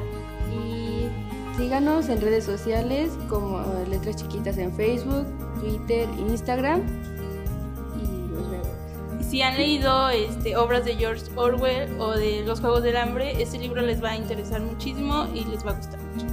Síganos 1.59 2.07
en 2.07 2.21
redes 2.21 2.45
sociales 2.45 3.11
como 3.27 3.61
Letras 3.89 4.15
Chiquitas 4.15 4.57
en 4.57 4.73
Facebook, 4.73 5.25
Twitter, 5.59 6.07
Instagram. 6.17 6.81
Y 8.01 8.05
los 8.33 8.49
vemos. 8.49 8.69
Si 9.29 9.41
han 9.41 9.57
leído 9.57 10.07
este, 10.07 10.55
obras 10.55 10.85
de 10.85 10.95
George 10.95 11.25
Orwell 11.35 11.99
o 11.99 12.11
de 12.11 12.45
Los 12.45 12.61
Juegos 12.61 12.83
del 12.83 12.95
Hambre, 12.95 13.41
este 13.41 13.57
libro 13.57 13.81
les 13.81 14.01
va 14.01 14.11
a 14.11 14.15
interesar 14.15 14.61
muchísimo 14.61 15.27
y 15.35 15.43
les 15.43 15.65
va 15.65 15.71
a 15.71 15.73
gustar 15.73 15.99
mucho. 15.99 16.25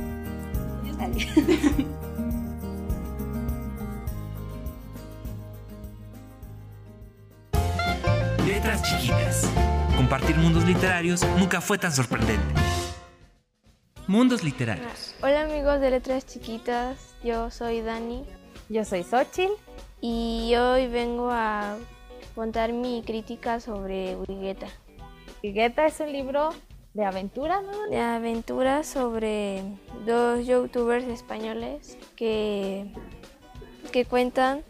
Letras 8.47 8.83
chiquitas. 8.85 9.51
Compartir 9.97 10.37
mundos 10.37 10.65
literarios 10.65 11.27
nunca 11.37 11.61
fue 11.61 11.79
tan 11.79 11.91
sorprendente. 11.91 12.66
Mundos 14.09 14.45
Literarios. 14.45 15.17
Hola 15.21 15.43
amigos 15.43 15.81
de 15.81 15.91
Letras 15.91 16.25
Chiquitas, 16.25 17.17
yo 17.25 17.51
soy 17.51 17.81
Dani. 17.81 18.25
Yo 18.69 18.85
soy 18.85 19.03
Xochitl. 19.03 19.53
Y 20.01 20.55
hoy 20.55 20.87
vengo 20.87 21.29
a 21.33 21.77
contar 22.37 22.73
mi 22.73 23.03
crítica 23.05 23.59
sobre 23.59 24.15
Wigueta. 24.15 24.69
Wigueta 25.43 25.87
es 25.87 25.99
un 25.99 26.13
libro 26.13 26.51
de 26.95 27.05
aventuras, 27.05 27.65
¿no? 27.65 27.89
De 27.89 27.99
aventuras 27.99 28.87
sobre 28.87 29.65
dos 30.05 30.47
youtubers 30.47 31.09
españoles 31.09 31.99
que, 32.15 32.87
que 33.91 34.05
cuentan 34.05 34.63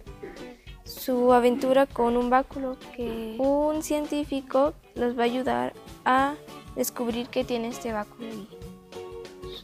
su 0.85 1.35
aventura 1.35 1.85
con 1.85 2.17
un 2.17 2.31
báculo 2.31 2.79
que 2.97 3.37
un 3.39 3.83
científico 3.83 4.73
los 4.95 5.15
va 5.19 5.23
a 5.23 5.27
ayudar 5.27 5.75
a 6.07 6.37
descubrir 6.75 7.29
que 7.29 7.45
tiene 7.45 7.69
este 7.69 7.93
báculo 7.93 8.29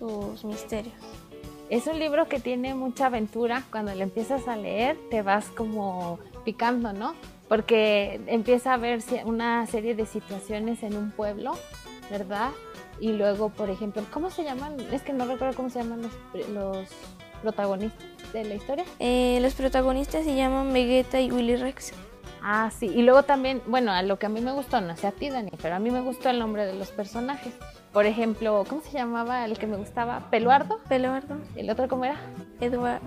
sus 0.02 0.44
misterios. 0.44 0.94
Es 1.70 1.86
un 1.86 1.98
libro 1.98 2.26
que 2.26 2.40
tiene 2.40 2.74
mucha 2.74 3.06
aventura. 3.06 3.62
Cuando 3.70 3.94
lo 3.94 4.02
empiezas 4.02 4.48
a 4.48 4.56
leer, 4.56 4.98
te 5.10 5.22
vas 5.22 5.46
como 5.46 6.18
picando, 6.44 6.92
¿no? 6.92 7.14
Porque 7.48 8.20
empieza 8.26 8.74
a 8.74 8.76
ver 8.76 9.00
una 9.24 9.66
serie 9.66 9.94
de 9.94 10.06
situaciones 10.06 10.82
en 10.82 10.96
un 10.96 11.12
pueblo, 11.12 11.52
¿verdad? 12.10 12.50
Y 13.00 13.12
luego, 13.12 13.50
por 13.50 13.70
ejemplo, 13.70 14.02
¿cómo 14.12 14.30
se 14.30 14.44
llaman? 14.44 14.78
Es 14.92 15.02
que 15.02 15.12
no 15.12 15.24
recuerdo 15.24 15.56
cómo 15.56 15.70
se 15.70 15.82
llaman 15.82 16.02
los, 16.52 16.88
protagonistas 17.42 18.32
de 18.32 18.44
la 18.44 18.54
historia. 18.54 18.84
Eh, 18.98 19.38
los 19.40 19.54
protagonistas 19.54 20.24
se 20.24 20.34
llaman 20.34 20.72
Vegeta 20.72 21.20
y 21.20 21.30
Willy 21.30 21.56
Rex. 21.56 21.92
Ah, 22.42 22.70
sí. 22.76 22.86
Y 22.86 23.02
luego 23.02 23.22
también, 23.22 23.62
bueno, 23.66 23.92
a 23.92 24.02
lo 24.02 24.18
que 24.18 24.26
a 24.26 24.28
mí 24.28 24.40
me 24.40 24.52
gustó, 24.52 24.80
no 24.80 24.96
sé 24.96 25.06
a 25.06 25.12
ti, 25.12 25.30
Dani, 25.30 25.52
pero 25.60 25.76
a 25.76 25.78
mí 25.78 25.90
me 25.90 26.00
gustó 26.00 26.28
el 26.28 26.38
nombre 26.38 26.66
de 26.66 26.74
los 26.74 26.90
personajes. 26.90 27.54
Por 27.92 28.06
ejemplo, 28.06 28.64
¿cómo 28.68 28.80
se 28.80 28.92
llamaba 28.92 29.44
el 29.44 29.58
que 29.58 29.66
me 29.66 29.76
gustaba? 29.76 30.30
¿Peluardo? 30.30 30.78
Peluardo. 30.88 31.36
¿El 31.56 31.68
otro 31.68 31.88
cómo 31.88 32.06
era? 32.06 32.16
Eduardo. 32.60 33.00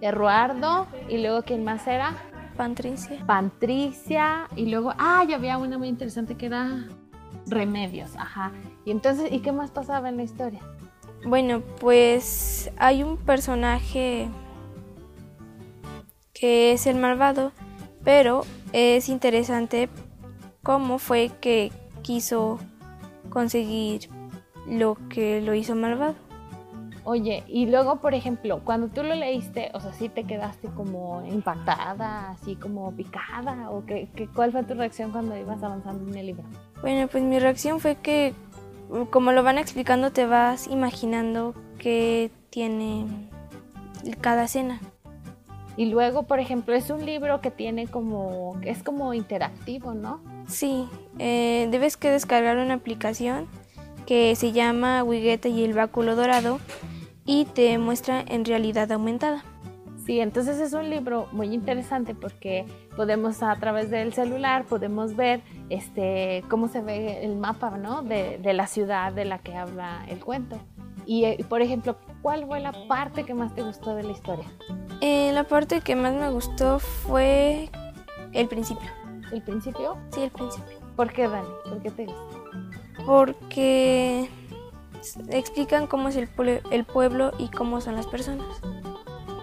Eduardo. 0.00 0.86
¿Y 1.08 1.18
luego 1.18 1.42
quién 1.42 1.64
más 1.64 1.86
era? 1.86 2.14
Patricia. 2.56 3.24
Patricia. 3.26 4.48
Y 4.56 4.66
luego, 4.66 4.92
ah, 4.98 5.24
ya 5.26 5.36
había 5.36 5.56
una 5.56 5.78
muy 5.78 5.88
interesante 5.88 6.36
que 6.36 6.46
era 6.46 6.86
Remedios, 7.46 8.14
ajá. 8.16 8.52
Y 8.84 8.90
entonces, 8.90 9.32
¿y 9.32 9.40
qué 9.40 9.52
más 9.52 9.70
pasaba 9.70 10.10
en 10.10 10.18
la 10.18 10.22
historia? 10.24 10.60
Bueno, 11.24 11.62
pues 11.80 12.70
hay 12.76 13.02
un 13.02 13.16
personaje 13.16 14.28
que 16.34 16.72
es 16.72 16.86
el 16.86 16.96
malvado, 16.96 17.52
pero 18.04 18.44
es 18.72 19.08
interesante 19.08 19.88
cómo 20.62 20.98
fue 20.98 21.30
que 21.40 21.72
quiso 22.02 22.58
conseguir 23.32 24.08
lo 24.66 24.96
que 25.08 25.40
lo 25.40 25.54
hizo 25.54 25.74
malvado. 25.74 26.14
Oye, 27.04 27.42
y 27.48 27.66
luego, 27.66 27.96
por 27.96 28.14
ejemplo, 28.14 28.60
cuando 28.64 28.86
tú 28.86 29.02
lo 29.02 29.16
leíste, 29.16 29.70
o 29.74 29.80
sea, 29.80 29.92
¿sí 29.92 30.08
te 30.08 30.22
quedaste 30.22 30.68
como 30.68 31.24
impactada, 31.26 32.30
así 32.30 32.54
como 32.54 32.92
picada? 32.92 33.70
¿O 33.70 33.84
qué, 33.84 34.08
qué, 34.14 34.28
cuál 34.28 34.52
fue 34.52 34.62
tu 34.62 34.74
reacción 34.74 35.10
cuando 35.10 35.36
ibas 35.36 35.60
avanzando 35.64 36.08
en 36.08 36.16
el 36.16 36.26
libro? 36.26 36.44
Bueno, 36.80 37.08
pues 37.08 37.24
mi 37.24 37.40
reacción 37.40 37.80
fue 37.80 37.96
que, 37.96 38.34
como 39.10 39.32
lo 39.32 39.42
van 39.42 39.58
explicando, 39.58 40.12
te 40.12 40.26
vas 40.26 40.68
imaginando 40.68 41.54
qué 41.78 42.30
tiene 42.50 43.06
cada 44.20 44.44
escena. 44.44 44.80
Y 45.76 45.86
luego, 45.86 46.24
por 46.24 46.38
ejemplo, 46.38 46.74
es 46.74 46.90
un 46.90 47.04
libro 47.04 47.40
que 47.40 47.50
tiene 47.50 47.88
como, 47.88 48.60
es 48.62 48.84
como 48.84 49.12
interactivo, 49.12 49.92
¿no? 49.94 50.20
Sí, 50.52 50.86
eh, 51.18 51.66
debes 51.70 51.96
que 51.96 52.10
descargar 52.10 52.58
una 52.58 52.74
aplicación 52.74 53.46
que 54.06 54.36
se 54.36 54.52
llama 54.52 55.02
Wigueta 55.02 55.48
y 55.48 55.64
el 55.64 55.72
báculo 55.72 56.14
dorado 56.14 56.60
y 57.24 57.46
te 57.46 57.78
muestra 57.78 58.20
en 58.20 58.44
realidad 58.44 58.92
aumentada. 58.92 59.44
Sí, 60.04 60.20
entonces 60.20 60.58
es 60.58 60.72
un 60.72 60.90
libro 60.90 61.28
muy 61.32 61.54
interesante 61.54 62.14
porque 62.14 62.66
podemos 62.96 63.42
a 63.42 63.54
través 63.56 63.88
del 63.90 64.12
celular 64.12 64.64
podemos 64.64 65.14
ver 65.14 65.42
este 65.70 66.44
cómo 66.48 66.68
se 66.68 66.80
ve 66.80 67.24
el 67.24 67.36
mapa 67.36 67.78
¿no? 67.78 68.02
de, 68.02 68.38
de 68.38 68.52
la 68.52 68.66
ciudad 68.66 69.12
de 69.12 69.24
la 69.24 69.38
que 69.38 69.54
habla 69.54 70.04
el 70.08 70.18
cuento. 70.18 70.58
Y 71.06 71.24
eh, 71.24 71.44
por 71.48 71.62
ejemplo, 71.62 71.96
¿cuál 72.20 72.46
fue 72.46 72.60
la 72.60 72.72
parte 72.88 73.24
que 73.24 73.34
más 73.34 73.54
te 73.54 73.62
gustó 73.62 73.94
de 73.94 74.02
la 74.02 74.12
historia? 74.12 74.46
Eh, 75.00 75.30
la 75.32 75.44
parte 75.44 75.80
que 75.80 75.96
más 75.96 76.14
me 76.14 76.30
gustó 76.30 76.78
fue 76.78 77.70
el 78.32 78.48
principio. 78.48 79.01
¿El 79.32 79.42
principio? 79.42 79.96
Sí, 80.12 80.22
el 80.22 80.30
principio. 80.30 80.78
¿Por 80.94 81.12
qué, 81.12 81.26
Dani? 81.26 81.48
¿Por 81.64 81.82
qué 81.82 81.90
te 81.90 82.06
gusta? 82.06 82.22
Porque 83.06 84.28
explican 85.30 85.86
cómo 85.86 86.08
es 86.08 86.16
el, 86.16 86.28
el 86.70 86.84
pueblo 86.84 87.32
y 87.38 87.48
cómo 87.48 87.80
son 87.80 87.96
las 87.96 88.06
personas. 88.06 88.60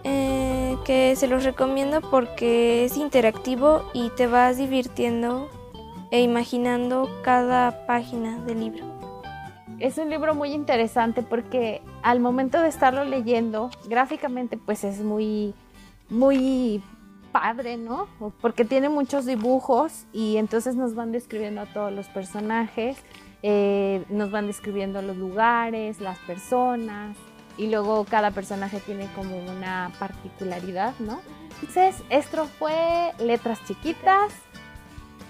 Eh, 0.03 0.77
que 0.85 1.15
se 1.15 1.27
los 1.27 1.43
recomiendo 1.43 2.01
porque 2.01 2.85
es 2.85 2.97
interactivo 2.97 3.89
y 3.93 4.09
te 4.11 4.27
vas 4.27 4.57
divirtiendo 4.57 5.49
e 6.11 6.21
imaginando 6.21 7.09
cada 7.23 7.85
página 7.85 8.39
del 8.45 8.59
libro. 8.61 8.85
Es 9.79 9.97
un 9.97 10.09
libro 10.09 10.35
muy 10.35 10.51
interesante 10.51 11.23
porque 11.23 11.81
al 12.01 12.19
momento 12.19 12.61
de 12.61 12.69
estarlo 12.69 13.05
leyendo, 13.05 13.69
gráficamente 13.87 14.57
pues 14.57 14.83
es 14.83 15.01
muy, 15.01 15.53
muy 16.09 16.81
padre, 17.31 17.77
¿no? 17.77 18.07
Porque 18.41 18.65
tiene 18.65 18.89
muchos 18.89 19.25
dibujos 19.25 20.05
y 20.11 20.37
entonces 20.37 20.75
nos 20.75 20.95
van 20.95 21.11
describiendo 21.11 21.61
a 21.61 21.65
todos 21.65 21.91
los 21.91 22.07
personajes 22.07 23.03
eh, 23.41 24.03
nos 24.09 24.31
van 24.31 24.47
describiendo 24.47 25.01
los 25.01 25.15
lugares, 25.15 26.01
las 26.01 26.17
personas 26.19 27.15
y 27.57 27.67
luego 27.67 28.03
cada 28.03 28.31
personaje 28.31 28.81
tiene 28.81 29.07
como 29.15 29.37
una 29.37 29.91
particularidad, 29.97 30.93
¿no? 30.99 31.21
Entonces, 31.61 32.03
esto 32.09 32.47
fue 32.47 33.11
Letras 33.19 33.59
Chiquitas. 33.65 34.33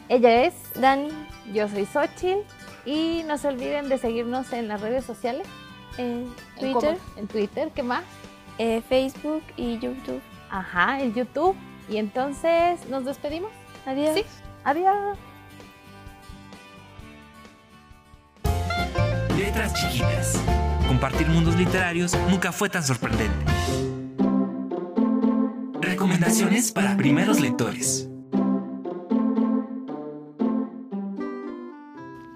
Ella 0.10 0.44
es 0.44 0.53
Dani, 0.74 1.10
yo 1.53 1.68
soy 1.70 1.86
Xochitl 1.86 2.39
y 2.84 3.24
no 3.27 3.38
se 3.38 3.48
olviden 3.48 3.89
de 3.89 4.00
seguirnos 4.00 4.53
en 4.53 4.68
las 4.68 4.82
redes 4.82 5.06
sociales. 5.06 5.48
En 5.98 6.34
Twitter. 6.60 6.98
En, 7.15 7.27
Twitter, 7.27 7.72
¿qué 7.75 7.84
más? 7.84 8.03
Eh, 8.58 8.82
Facebook 8.89 9.44
y 9.56 9.77
YouTube. 9.77 10.22
Ajá, 10.50 11.00
en 11.00 11.13
YouTube. 11.13 11.56
Y 11.89 11.97
entonces, 11.97 12.88
¿nos 12.89 13.06
despedimos? 13.06 13.52
Adiós. 13.86 14.15
Sí, 14.15 14.23
adiós. 14.63 15.17
Letras 19.38 19.73
chiquitas. 19.73 20.39
Compartir 20.88 21.28
mundos 21.28 21.56
literarios 21.56 22.15
nunca 22.30 22.52
fue 22.52 22.69
tan 22.69 22.84
sorprendente. 22.84 23.45
Recomendaciones 25.82 26.71
para 26.71 26.95
primeros 26.95 27.39
lectores. 27.39 28.10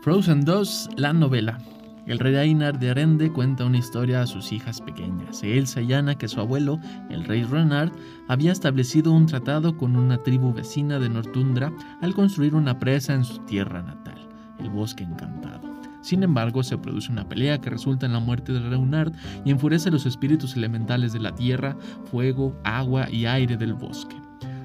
Frozen 0.02 0.44
2, 0.44 0.90
la 0.98 1.14
novela. 1.14 1.60
El 2.06 2.20
rey 2.20 2.36
Einar 2.36 2.80
de 2.80 2.90
Arende 2.90 3.32
cuenta 3.32 3.64
una 3.64 3.78
historia 3.78 4.22
a 4.22 4.28
sus 4.28 4.52
hijas 4.52 4.82
pequeñas, 4.82 5.42
Elsa 5.42 5.82
y 5.82 5.94
Anna, 5.94 6.16
que 6.16 6.28
su 6.28 6.42
abuelo, 6.42 6.80
el 7.10 7.24
rey 7.24 7.44
Renard, 7.44 7.94
había 8.28 8.52
establecido 8.52 9.14
un 9.14 9.26
tratado 9.26 9.78
con 9.78 9.96
una 9.96 10.18
tribu 10.18 10.54
vecina 10.54 11.00
de 11.00 11.08
Nortundra 11.08 11.72
al 12.02 12.14
construir 12.14 12.56
una 12.56 12.78
presa 12.78 13.14
en 13.14 13.24
su 13.24 13.40
tierra 13.46 13.82
natal, 13.82 14.28
el 14.60 14.70
Bosque 14.70 15.06
Encantado. 15.06 15.74
Sin 16.02 16.22
embargo, 16.24 16.62
se 16.64 16.78
produce 16.78 17.10
una 17.10 17.30
pelea 17.30 17.62
que 17.62 17.70
resulta 17.70 18.06
en 18.06 18.12
la 18.12 18.20
muerte 18.20 18.52
de 18.52 18.60
Reunard 18.60 19.14
y 19.46 19.52
enfurece 19.52 19.90
los 19.90 20.06
espíritus 20.06 20.58
elementales 20.58 21.14
de 21.14 21.22
la 21.22 21.34
tierra, 21.34 21.78
fuego, 22.12 22.60
agua 22.66 23.10
y 23.10 23.26
aire 23.26 23.56
del 23.56 23.74
bosque. 23.74 24.18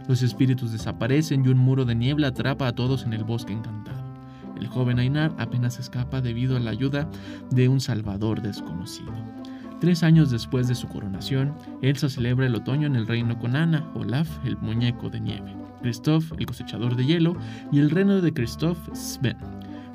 Los 0.08 0.22
espíritus 0.22 0.72
desaparecen 0.72 1.44
y 1.44 1.48
un 1.48 1.58
muro 1.58 1.84
de 1.84 1.94
niebla 1.94 2.28
atrapa 2.28 2.66
a 2.66 2.72
todos 2.72 3.04
en 3.04 3.12
el 3.12 3.22
bosque 3.22 3.52
encantado. 3.52 3.87
El 4.60 4.68
joven 4.68 4.98
Ainar 4.98 5.34
apenas 5.38 5.78
escapa 5.78 6.20
debido 6.20 6.56
a 6.56 6.60
la 6.60 6.70
ayuda 6.70 7.08
de 7.50 7.68
un 7.68 7.80
salvador 7.80 8.42
desconocido. 8.42 9.12
Tres 9.80 10.02
años 10.02 10.30
después 10.30 10.66
de 10.66 10.74
su 10.74 10.88
coronación, 10.88 11.54
Elsa 11.82 12.08
celebra 12.08 12.46
el 12.46 12.54
otoño 12.56 12.86
en 12.86 12.96
el 12.96 13.06
reino 13.06 13.38
con 13.38 13.54
Anna, 13.54 13.88
Olaf, 13.94 14.28
el 14.44 14.56
muñeco 14.58 15.08
de 15.08 15.20
nieve, 15.20 15.54
Christoph, 15.82 16.32
el 16.36 16.46
cosechador 16.46 16.96
de 16.96 17.06
hielo, 17.06 17.36
y 17.70 17.78
el 17.78 17.90
reino 17.90 18.20
de 18.20 18.32
Christoph, 18.32 18.78
Sven, 18.92 19.36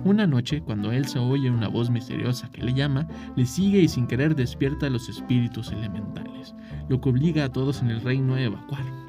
una 0.06 0.28
noche, 0.28 0.62
cuando 0.62 0.91
Elsa 0.91 1.21
oye 1.21 1.49
una 1.49 1.69
voz 1.69 1.89
misteriosa 1.89 2.49
que 2.52 2.62
le 2.62 2.73
llama, 2.73 3.08
le 3.38 3.45
sigue 3.45 3.80
y 3.80 3.88
sin 3.88 4.06
querer 4.06 4.36
despierta 4.36 4.88
a 4.88 4.89
los 4.89 5.08
espíritus 5.08 5.71
elementales, 5.71 6.54
lo 6.89 6.99
que 6.99 7.10
obliga 7.10 7.45
a 7.45 7.52
todos 7.52 7.82
en 7.82 7.89
el 7.89 8.02
reino 8.02 8.36
a 8.36 8.41
evacuar. 8.41 9.03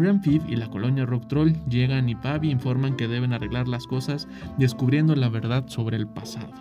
Grand 0.00 0.26
y 0.26 0.56
la 0.56 0.68
colonia 0.68 1.04
Rock 1.04 1.28
Troll 1.28 1.52
llegan 1.68 2.08
y 2.08 2.14
Pavi 2.14 2.50
informan 2.50 2.96
que 2.96 3.06
deben 3.06 3.34
arreglar 3.34 3.68
las 3.68 3.86
cosas 3.86 4.26
descubriendo 4.56 5.14
la 5.14 5.28
verdad 5.28 5.64
sobre 5.68 5.98
el 5.98 6.08
pasado. 6.08 6.52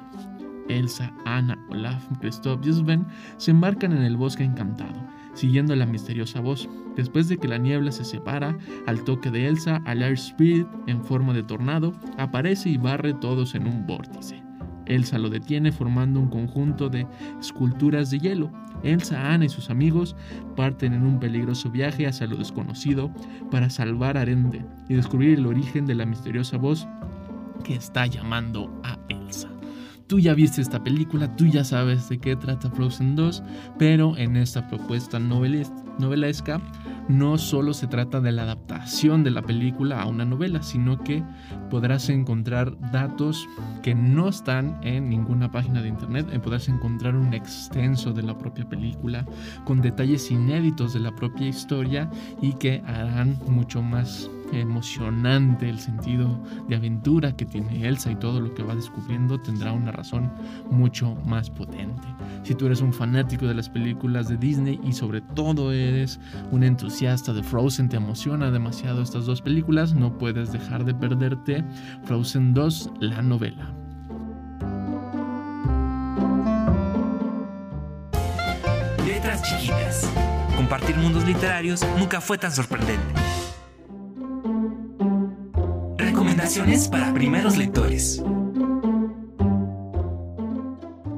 Elsa, 0.67 1.13
Anna, 1.25 1.57
Olaf, 1.69 2.05
Christoph 2.19 2.65
y 2.65 2.73
Sven 2.73 3.05
se 3.37 3.51
embarcan 3.51 3.93
en 3.93 4.03
el 4.03 4.17
bosque 4.17 4.43
encantado, 4.43 5.01
siguiendo 5.33 5.73
la 5.75 5.85
misteriosa 5.85 6.41
voz. 6.41 6.67
Después 6.97 7.29
de 7.29 7.37
que 7.37 7.47
la 7.47 7.57
niebla 7.57 7.93
se 7.93 8.03
separa, 8.03 8.57
al 8.85 9.03
toque 9.05 9.31
de 9.31 9.47
Elsa, 9.47 9.81
al 9.85 10.03
Air 10.03 10.13
Spirit, 10.13 10.67
en 10.87 11.03
forma 11.03 11.33
de 11.33 11.43
tornado, 11.43 11.93
aparece 12.17 12.69
y 12.69 12.77
barre 12.77 13.13
todos 13.13 13.55
en 13.55 13.67
un 13.67 13.87
vórtice. 13.87 14.43
Elsa 14.85 15.17
lo 15.17 15.29
detiene 15.29 15.71
formando 15.71 16.19
un 16.19 16.29
conjunto 16.29 16.89
de 16.89 17.07
esculturas 17.39 18.09
de 18.11 18.19
hielo. 18.19 18.51
Elsa, 18.83 19.33
Anna 19.33 19.45
y 19.45 19.49
sus 19.49 19.69
amigos 19.69 20.15
parten 20.55 20.93
en 20.93 21.03
un 21.03 21.19
peligroso 21.19 21.69
viaje 21.69 22.07
hacia 22.07 22.27
lo 22.27 22.37
desconocido 22.37 23.11
para 23.51 23.69
salvar 23.69 24.17
a 24.17 24.21
Arende 24.21 24.65
y 24.87 24.95
descubrir 24.95 25.39
el 25.39 25.45
origen 25.45 25.85
de 25.85 25.95
la 25.95 26.05
misteriosa 26.05 26.57
voz 26.57 26.87
que 27.63 27.75
está 27.75 28.05
llamando 28.05 28.71
a 28.83 28.97
Elsa. 29.09 29.49
Tú 30.07 30.19
ya 30.19 30.33
viste 30.33 30.61
esta 30.61 30.83
película, 30.83 31.35
tú 31.35 31.45
ya 31.45 31.63
sabes 31.63 32.09
de 32.09 32.17
qué 32.17 32.35
trata 32.35 32.71
Frozen 32.71 33.15
2, 33.15 33.43
pero 33.77 34.17
en 34.17 34.37
esta 34.37 34.67
propuesta 34.67 35.19
novelesca 35.99 36.61
no 37.09 37.39
solo 37.39 37.73
se 37.73 37.87
trata 37.87 38.21
de 38.21 38.31
la 38.31 38.43
adaptación 38.43 39.23
de 39.23 39.31
la 39.31 39.41
película 39.41 39.99
a 39.99 40.05
una 40.05 40.25
novela, 40.25 40.61
sino 40.61 41.03
que 41.03 41.23
podrás 41.69 42.07
encontrar 42.09 42.77
datos 42.91 43.47
que 43.81 43.95
no 43.95 44.29
están 44.29 44.79
en 44.83 45.09
ninguna 45.09 45.51
página 45.51 45.81
de 45.81 45.89
internet, 45.89 46.27
podrás 46.41 46.69
encontrar 46.69 47.15
un 47.15 47.33
extenso 47.33 48.13
de 48.13 48.23
la 48.23 48.37
propia 48.37 48.69
película 48.69 49.25
con 49.65 49.81
detalles 49.81 50.29
inéditos 50.29 50.93
de 50.93 50.99
la 50.99 51.15
propia 51.15 51.47
historia 51.47 52.09
y 52.41 52.53
que 52.53 52.83
harán 52.85 53.39
mucho 53.47 53.81
más 53.81 54.29
emocionante 54.53 55.69
el 55.69 55.79
sentido 55.79 56.43
de 56.67 56.75
aventura 56.75 57.35
que 57.35 57.45
tiene 57.45 57.87
Elsa 57.87 58.11
y 58.11 58.15
todo 58.15 58.39
lo 58.39 58.53
que 58.53 58.63
va 58.63 58.75
descubriendo 58.75 59.39
tendrá 59.39 59.71
una 59.71 59.91
razón 59.91 60.31
mucho 60.69 61.15
más 61.25 61.49
potente. 61.49 62.07
Si 62.43 62.55
tú 62.55 62.65
eres 62.65 62.81
un 62.81 62.93
fanático 62.93 63.45
de 63.45 63.53
las 63.53 63.69
películas 63.69 64.27
de 64.29 64.37
Disney 64.37 64.79
y 64.83 64.93
sobre 64.93 65.21
todo 65.21 65.71
eres 65.71 66.19
un 66.51 66.63
entusiasta 66.63 67.33
de 67.33 67.43
Frozen, 67.43 67.89
te 67.89 67.97
emociona 67.97 68.51
demasiado 68.51 69.01
estas 69.01 69.25
dos 69.25 69.41
películas, 69.41 69.93
no 69.93 70.17
puedes 70.17 70.51
dejar 70.51 70.85
de 70.85 70.93
perderte 70.93 71.63
Frozen 72.03 72.53
2, 72.53 72.91
la 72.99 73.21
novela. 73.21 73.73
Letras 79.05 79.43
chiquitas. 79.43 80.09
Compartir 80.55 80.97
mundos 80.97 81.25
literarios 81.25 81.81
nunca 81.97 82.19
fue 82.19 82.37
tan 82.37 82.51
sorprendente. 82.51 83.28
Recomendaciones 86.29 86.87
para 86.87 87.11
primeros 87.11 87.57
lectores. 87.57 88.23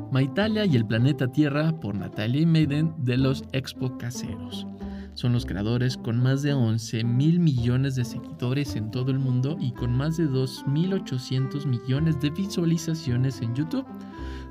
Maitalia 0.09 0.63
y 0.63 0.77
el 0.77 0.85
planeta 0.85 1.27
Tierra 1.27 1.73
por 1.81 1.95
Natalia 1.95 2.47
Maiden 2.47 2.93
de 2.97 3.17
los 3.17 3.43
Expo 3.51 3.97
Caseros. 3.97 4.65
Son 5.13 5.33
los 5.33 5.45
creadores 5.45 5.97
con 5.97 6.21
más 6.21 6.41
de 6.41 6.53
11 6.53 7.03
mil 7.03 7.39
millones 7.39 7.95
de 7.95 8.05
seguidores 8.05 8.75
en 8.75 8.91
todo 8.91 9.11
el 9.11 9.19
mundo 9.19 9.57
y 9.59 9.71
con 9.71 9.95
más 9.95 10.17
de 10.17 10.29
2.800 10.29 11.65
millones 11.65 12.19
de 12.21 12.29
visualizaciones 12.29 13.41
en 13.41 13.53
YouTube. 13.53 13.85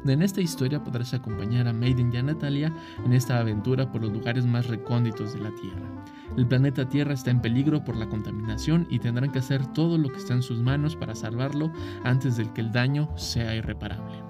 En 0.07 0.23
esta 0.23 0.41
historia 0.41 0.83
podrás 0.83 1.15
acompañar 1.15 1.67
a 1.67 1.73
Maiden 1.73 2.13
y 2.13 2.19
a 2.19 2.23
Natalia 2.23 2.73
en 3.05 3.13
esta 3.13 3.39
aventura 3.39 3.91
por 3.91 4.03
los 4.03 4.13
lugares 4.13 4.45
más 4.47 4.67
recónditos 4.67 5.35
de 5.35 5.41
la 5.41 5.51
Tierra. 5.55 6.05
El 6.37 6.47
planeta 6.47 6.89
Tierra 6.89 7.15
está 7.15 7.31
en 7.31 7.41
peligro 7.41 7.83
por 7.83 7.97
la 7.97 8.09
contaminación 8.09 8.87
y 8.91 8.99
tendrán 8.99 9.33
que 9.33 9.41
hacer 9.41 9.67
todo 9.73 9.99
lo 9.99 10.09
que 10.09 10.19
está 10.19 10.35
en 10.35 10.43
sus 10.43 10.61
manos 10.61 10.95
para 10.95 11.15
salvarlo 11.15 11.73
antes 12.05 12.37
de 12.37 12.51
que 12.53 12.61
el 12.61 12.71
daño 12.71 13.11
sea 13.17 13.55
irreparable. 13.55 14.23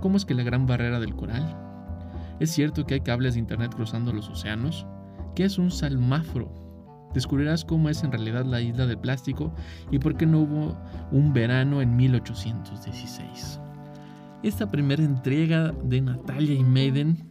¿Cómo 0.00 0.16
es 0.16 0.24
que 0.24 0.34
la 0.34 0.42
gran 0.42 0.66
barrera 0.66 1.00
del 1.00 1.16
coral? 1.16 1.56
¿Es 2.38 2.50
cierto 2.50 2.86
que 2.86 2.94
hay 2.94 3.00
cables 3.00 3.34
de 3.34 3.40
internet 3.40 3.74
cruzando 3.74 4.12
los 4.12 4.28
océanos? 4.28 4.86
¿Qué 5.34 5.44
es 5.44 5.58
un 5.58 5.70
salmáforo? 5.70 6.52
Descubrirás 7.14 7.64
cómo 7.64 7.88
es 7.88 8.04
en 8.04 8.12
realidad 8.12 8.44
la 8.44 8.60
isla 8.60 8.86
del 8.86 8.98
plástico 8.98 9.52
y 9.90 9.98
por 9.98 10.16
qué 10.16 10.26
no 10.26 10.40
hubo 10.40 10.76
un 11.10 11.32
verano 11.32 11.82
en 11.82 11.96
1816. 11.96 13.60
Esta 14.42 14.70
primera 14.70 15.02
entrega 15.02 15.72
de 15.84 16.00
Natalia 16.00 16.54
y 16.54 16.64
Maiden 16.64 17.30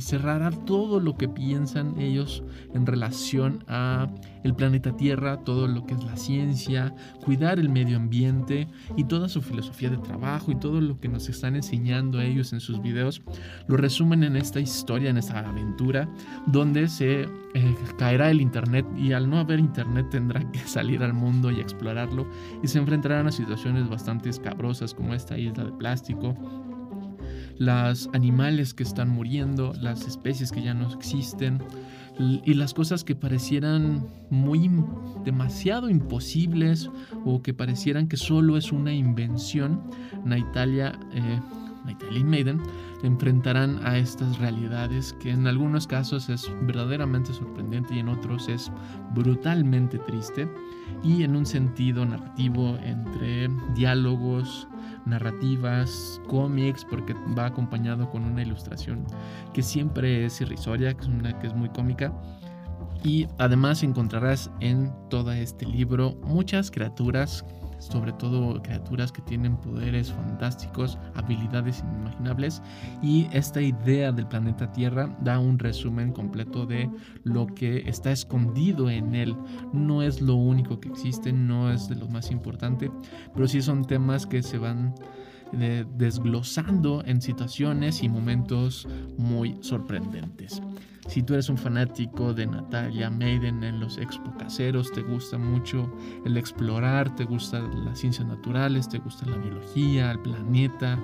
cerrará 0.00 0.50
todo 0.50 1.00
lo 1.00 1.16
que 1.16 1.28
piensan 1.28 1.98
ellos 2.00 2.42
en 2.74 2.86
relación 2.86 3.64
a 3.68 4.08
el 4.44 4.54
planeta 4.54 4.96
Tierra, 4.96 5.38
todo 5.38 5.66
lo 5.66 5.86
que 5.86 5.94
es 5.94 6.04
la 6.04 6.16
ciencia, 6.16 6.94
cuidar 7.24 7.58
el 7.58 7.68
medio 7.68 7.96
ambiente 7.96 8.68
y 8.96 9.04
toda 9.04 9.28
su 9.28 9.42
filosofía 9.42 9.90
de 9.90 9.98
trabajo 9.98 10.52
y 10.52 10.56
todo 10.56 10.80
lo 10.80 11.00
que 11.00 11.08
nos 11.08 11.28
están 11.28 11.56
enseñando 11.56 12.20
ellos 12.20 12.52
en 12.52 12.60
sus 12.60 12.80
videos, 12.80 13.22
lo 13.66 13.76
resumen 13.76 14.22
en 14.22 14.36
esta 14.36 14.60
historia, 14.60 15.10
en 15.10 15.18
esta 15.18 15.40
aventura, 15.40 16.08
donde 16.46 16.88
se 16.88 17.22
eh, 17.22 17.74
caerá 17.98 18.30
el 18.30 18.40
Internet 18.40 18.86
y 18.96 19.12
al 19.12 19.28
no 19.28 19.38
haber 19.38 19.58
Internet 19.58 20.06
tendrá 20.10 20.40
que 20.52 20.58
salir 20.66 21.02
al 21.02 21.12
mundo 21.12 21.50
y 21.50 21.60
explorarlo 21.60 22.26
y 22.62 22.68
se 22.68 22.78
enfrentarán 22.78 23.26
a 23.26 23.32
situaciones 23.32 23.88
bastante 23.88 24.28
escabrosas 24.28 24.94
como 24.94 25.14
esta 25.14 25.36
isla 25.38 25.64
de 25.64 25.72
plástico 25.72 26.36
los 27.58 28.08
animales 28.12 28.74
que 28.74 28.82
están 28.82 29.08
muriendo, 29.08 29.72
las 29.80 30.06
especies 30.06 30.52
que 30.52 30.62
ya 30.62 30.74
no 30.74 30.92
existen 30.92 31.62
y 32.18 32.54
las 32.54 32.72
cosas 32.72 33.04
que 33.04 33.14
parecieran 33.14 34.06
muy 34.30 34.70
demasiado 35.24 35.90
imposibles 35.90 36.90
o 37.24 37.42
que 37.42 37.52
parecieran 37.52 38.08
que 38.08 38.16
solo 38.16 38.56
es 38.56 38.72
una 38.72 38.92
invención, 38.92 39.82
Naitalia, 40.24 40.98
eh, 41.12 41.40
y 42.10 42.24
Maiden 42.24 42.62
enfrentarán 43.02 43.80
a 43.84 43.98
estas 43.98 44.38
realidades 44.38 45.12
que 45.14 45.30
en 45.30 45.46
algunos 45.46 45.86
casos 45.86 46.28
es 46.28 46.50
verdaderamente 46.62 47.32
sorprendente 47.32 47.94
y 47.94 47.98
en 48.00 48.08
otros 48.08 48.48
es 48.48 48.70
brutalmente 49.14 49.98
triste 49.98 50.48
y 51.02 51.22
en 51.22 51.36
un 51.36 51.46
sentido 51.46 52.04
narrativo 52.04 52.76
entre 52.82 53.48
diálogos, 53.74 54.66
narrativas, 55.04 56.20
cómics, 56.28 56.84
porque 56.84 57.14
va 57.38 57.46
acompañado 57.46 58.10
con 58.10 58.24
una 58.24 58.42
ilustración 58.42 59.04
que 59.52 59.62
siempre 59.62 60.24
es 60.24 60.40
irrisoria, 60.40 60.94
que 60.94 61.02
es 61.02 61.08
una 61.08 61.38
que 61.38 61.46
es 61.46 61.54
muy 61.54 61.68
cómica. 61.70 62.12
Y 63.04 63.26
además 63.38 63.82
encontrarás 63.82 64.50
en 64.60 64.92
todo 65.10 65.32
este 65.32 65.66
libro 65.66 66.16
muchas 66.24 66.70
criaturas 66.70 67.44
sobre 67.78 68.12
todo 68.12 68.62
criaturas 68.62 69.12
que 69.12 69.22
tienen 69.22 69.56
poderes 69.56 70.12
fantásticos, 70.12 70.98
habilidades 71.14 71.80
inimaginables 71.80 72.62
y 73.02 73.28
esta 73.32 73.60
idea 73.60 74.12
del 74.12 74.26
planeta 74.26 74.70
Tierra 74.72 75.16
da 75.20 75.38
un 75.38 75.58
resumen 75.58 76.12
completo 76.12 76.66
de 76.66 76.90
lo 77.24 77.46
que 77.46 77.88
está 77.88 78.12
escondido 78.12 78.90
en 78.90 79.14
él. 79.14 79.36
No 79.72 80.02
es 80.02 80.20
lo 80.20 80.34
único 80.34 80.80
que 80.80 80.88
existe, 80.88 81.32
no 81.32 81.70
es 81.70 81.88
de 81.88 81.96
lo 81.96 82.08
más 82.08 82.30
importante, 82.30 82.90
pero 83.34 83.46
sí 83.48 83.62
son 83.62 83.84
temas 83.84 84.26
que 84.26 84.42
se 84.42 84.58
van 84.58 84.94
desglosando 85.52 87.02
en 87.04 87.20
situaciones 87.20 88.02
y 88.02 88.08
momentos 88.08 88.86
muy 89.16 89.56
sorprendentes. 89.60 90.62
Si 91.08 91.22
tú 91.22 91.34
eres 91.34 91.48
un 91.48 91.56
fanático 91.56 92.34
de 92.34 92.46
Natalia 92.46 93.10
Maiden 93.10 93.62
en 93.62 93.78
los 93.78 93.96
expo 93.96 94.34
caseros, 94.36 94.90
te 94.90 95.02
gusta 95.02 95.38
mucho 95.38 95.88
el 96.24 96.36
explorar, 96.36 97.14
te 97.14 97.24
gustan 97.24 97.84
las 97.84 98.00
ciencias 98.00 98.26
naturales, 98.26 98.88
te 98.88 98.98
gusta 98.98 99.24
la 99.26 99.36
biología, 99.36 100.10
el 100.10 100.18
planeta, 100.18 100.98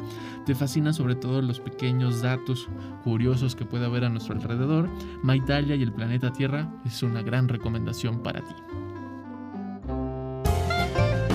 te 0.45 0.57
fascina 0.57 0.93
sobre 0.93 1.15
todo 1.15 1.41
los 1.41 1.61
pequeños 1.61 2.21
datos 2.21 2.69
curiosos 3.05 3.55
que 3.55 3.65
puede 3.65 3.87
haber 3.87 4.05
a 4.05 4.09
nuestro 4.09 4.35
alrededor, 4.35 4.91
Maitalia 5.23 5.77
y 5.77 5.83
el 5.83 5.93
planeta 5.93 6.33
Tierra 6.33 6.69
es 6.85 7.03
una 7.05 7.23
gran 7.23 7.47
recomendación 7.49 8.23
para 8.25 8.41
ti. 8.41 8.82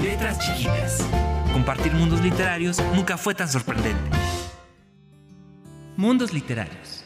Letras 0.04 0.38
chiquitas. 0.40 1.10
Compartir 1.52 1.92
mundos 1.92 2.22
literarios 2.22 2.80
nunca 2.94 3.18
fue 3.18 3.34
tan 3.34 3.48
sorprendente. 3.48 4.10
Mundos 5.96 6.34
literarios. 6.34 7.04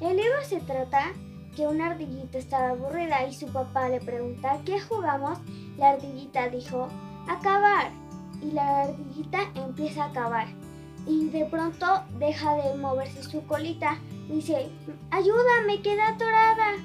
El 0.00 0.16
libro 0.16 0.44
se 0.48 0.60
trata 0.60 1.12
que 1.56 1.66
una 1.66 1.90
ardillita 1.90 2.38
estaba 2.38 2.70
aburrida 2.70 3.26
y 3.26 3.34
su 3.34 3.46
papá 3.48 3.88
le 3.88 4.00
pregunta 4.00 4.60
¿qué 4.64 4.80
jugamos? 4.80 5.38
La 5.78 5.90
ardillita 5.90 6.48
dijo 6.48 6.88
acabar 7.28 7.90
y 8.40 8.52
la 8.52 8.82
ardillita 8.82 9.40
empieza 9.56 10.04
a 10.04 10.08
acabar 10.08 10.46
y 11.06 11.28
de 11.30 11.44
pronto 11.46 11.86
deja 12.18 12.54
de 12.54 12.76
moverse 12.76 13.24
su 13.24 13.44
colita. 13.46 13.98
Dice 14.28 14.68
ayuda, 15.10 15.62
me 15.66 15.82
queda 15.82 16.10
atorada 16.10 16.76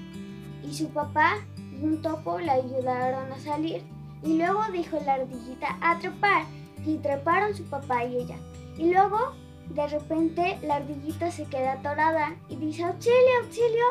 y 0.64 0.74
su 0.74 0.90
papá 0.90 1.36
y 1.58 1.84
un 1.84 2.02
topo 2.02 2.40
la 2.40 2.54
ayudaron 2.54 3.32
a 3.32 3.40
salir 3.40 3.84
y 4.24 4.38
luego 4.38 4.62
dijo 4.72 5.00
la 5.06 5.16
ardillita 5.16 5.78
a 5.82 5.98
trepar 6.00 6.44
y 6.86 6.98
treparon 6.98 7.56
su 7.56 7.64
papá 7.66 8.06
y 8.06 8.18
ella. 8.18 8.38
Y 8.78 8.92
luego 8.92 9.34
de 9.70 9.88
repente 9.88 10.58
la 10.64 10.76
ardillita 10.76 11.32
se 11.32 11.46
queda 11.46 11.74
atorada 11.74 12.36
y 12.50 12.56
dice 12.56 12.84
auxilio, 12.84 13.40
auxilio 13.44 13.86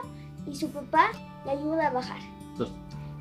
y 0.47 0.55
su 0.55 0.71
papá 0.71 1.09
le 1.45 1.53
ayuda 1.53 1.89
a 1.89 1.91
bajar. 1.91 2.21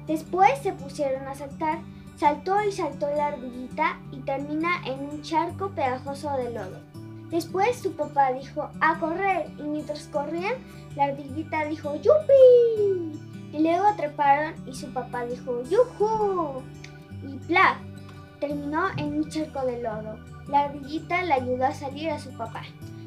Después 0.08 0.60
se 0.64 0.74
pusieron 0.74 1.28
a 1.28 1.36
saltar, 1.36 1.80
saltó 2.18 2.62
y 2.64 2.72
saltó 2.72 3.08
la 3.16 3.28
ardillita 3.28 4.00
y 4.12 4.18
termina 4.22 4.82
en 4.86 5.02
un 5.02 5.22
charco 5.22 5.70
pegajoso 5.70 6.36
de 6.36 6.52
lodo. 6.52 6.80
Después 7.30 7.78
su 7.78 7.96
papá 7.96 8.34
dijo 8.34 8.70
a 8.82 9.00
correr 9.00 9.52
y 9.60 9.62
mientras 9.62 10.08
corrían 10.08 10.56
la 10.96 11.06
ardillita 11.06 11.66
dijo 11.66 11.96
yupi 11.96 13.20
y 13.54 13.60
luego 13.62 13.86
treparon 13.96 14.56
y 14.68 14.74
su 14.74 14.92
papá 14.92 15.26
dijo 15.26 15.62
yuju 15.64 16.64
y 17.24 17.38
plaf 17.48 17.78
terminó 18.40 18.90
en 18.98 19.16
un 19.16 19.30
charco 19.30 19.66
de 19.66 19.82
lodo. 19.82 20.18
La 20.48 20.66
ardillita 20.66 21.24
le 21.24 21.34
ayudó 21.34 21.66
a 21.66 21.74
salir 21.74 22.10
a 22.10 22.20
su 22.20 22.32
papá. 22.38 22.64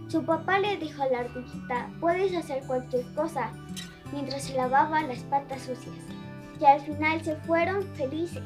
Su 0.09 0.22
papá 0.25 0.59
le 0.59 0.77
dijo 0.77 1.03
a 1.03 1.07
la 1.07 1.20
ardillita, 1.20 1.88
puedes 2.01 2.35
hacer 2.37 2.62
cualquier 2.66 3.05
cosa, 3.14 3.51
mientras 4.12 4.44
se 4.44 4.55
lavaba 4.55 5.03
las 5.03 5.20
patas 5.20 5.62
sucias. 5.62 5.96
Y 6.61 6.64
al 6.64 6.81
final 6.81 7.22
se 7.25 7.37
fueron 7.37 7.83
felices. 7.94 8.42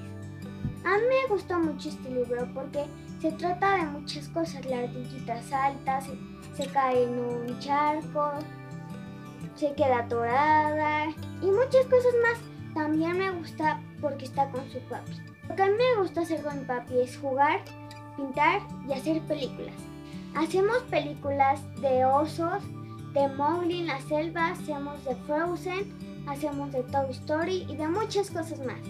A 0.84 0.98
mí 0.98 1.04
me 1.08 1.34
gustó 1.34 1.58
mucho 1.58 1.88
este 1.88 2.08
libro 2.08 2.48
porque 2.54 2.84
se 3.20 3.32
trata 3.32 3.76
de 3.76 3.86
muchas 3.86 4.28
cosas. 4.28 4.64
La 4.66 4.78
ardillita 4.78 5.42
salta, 5.42 6.00
se, 6.00 6.16
se 6.54 6.70
cae 6.70 7.02
en 7.02 7.18
un 7.18 7.58
charco, 7.58 8.34
se 9.56 9.72
queda 9.74 10.00
atorada 10.00 11.06
y 11.42 11.46
muchas 11.46 11.84
cosas 11.86 12.14
más. 12.22 12.38
También 12.74 13.18
me 13.18 13.30
gusta 13.30 13.80
porque 14.00 14.26
está 14.26 14.48
con 14.50 14.70
su 14.70 14.78
papi. 14.80 15.35
Lo 15.48 15.56
que 15.56 15.62
a 15.62 15.66
mí 15.66 15.72
me 15.72 16.02
gusta 16.02 16.22
hacer 16.22 16.42
con 16.42 16.58
mi 16.58 16.64
papi 16.64 16.98
es 17.00 17.16
jugar 17.18 17.60
pintar 18.16 18.60
y 18.88 18.92
hacer 18.92 19.20
películas. 19.22 19.74
Hacemos 20.34 20.78
películas 20.90 21.60
de 21.80 22.04
osos, 22.04 22.62
de 23.12 23.28
Mowgli 23.28 23.80
en 23.80 23.86
la 23.86 24.00
selva, 24.02 24.48
hacemos 24.48 25.02
de 25.04 25.14
Frozen, 25.26 26.24
hacemos 26.26 26.72
de 26.72 26.82
Toy 26.84 27.10
Story 27.10 27.66
y 27.68 27.76
de 27.76 27.88
muchas 27.88 28.30
cosas 28.30 28.58
más. 28.60 28.80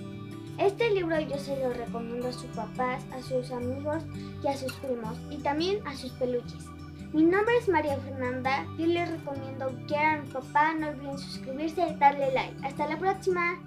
Este 0.58 0.90
libro 0.90 1.20
yo 1.20 1.36
se 1.38 1.56
lo 1.58 1.72
recomiendo 1.72 2.28
a 2.28 2.32
sus 2.32 2.46
papás, 2.46 3.04
a 3.12 3.20
sus 3.20 3.50
amigos 3.50 4.02
y 4.42 4.48
a 4.48 4.56
sus 4.56 4.72
primos 4.74 5.18
y 5.30 5.36
también 5.38 5.86
a 5.86 5.94
sus 5.94 6.12
peluches. 6.12 6.64
Mi 7.12 7.22
nombre 7.22 7.56
es 7.58 7.68
María 7.68 7.96
Fernanda, 7.98 8.66
yo 8.78 8.86
les 8.86 9.10
recomiendo 9.10 9.72
que 9.86 9.96
a 9.96 10.18
mi 10.18 10.28
papá, 10.28 10.74
no 10.74 10.88
olviden 10.88 11.18
suscribirse 11.18 11.86
y 11.88 11.94
darle 11.96 12.32
like. 12.32 12.66
Hasta 12.66 12.88
la 12.88 12.98
próxima. 12.98 13.58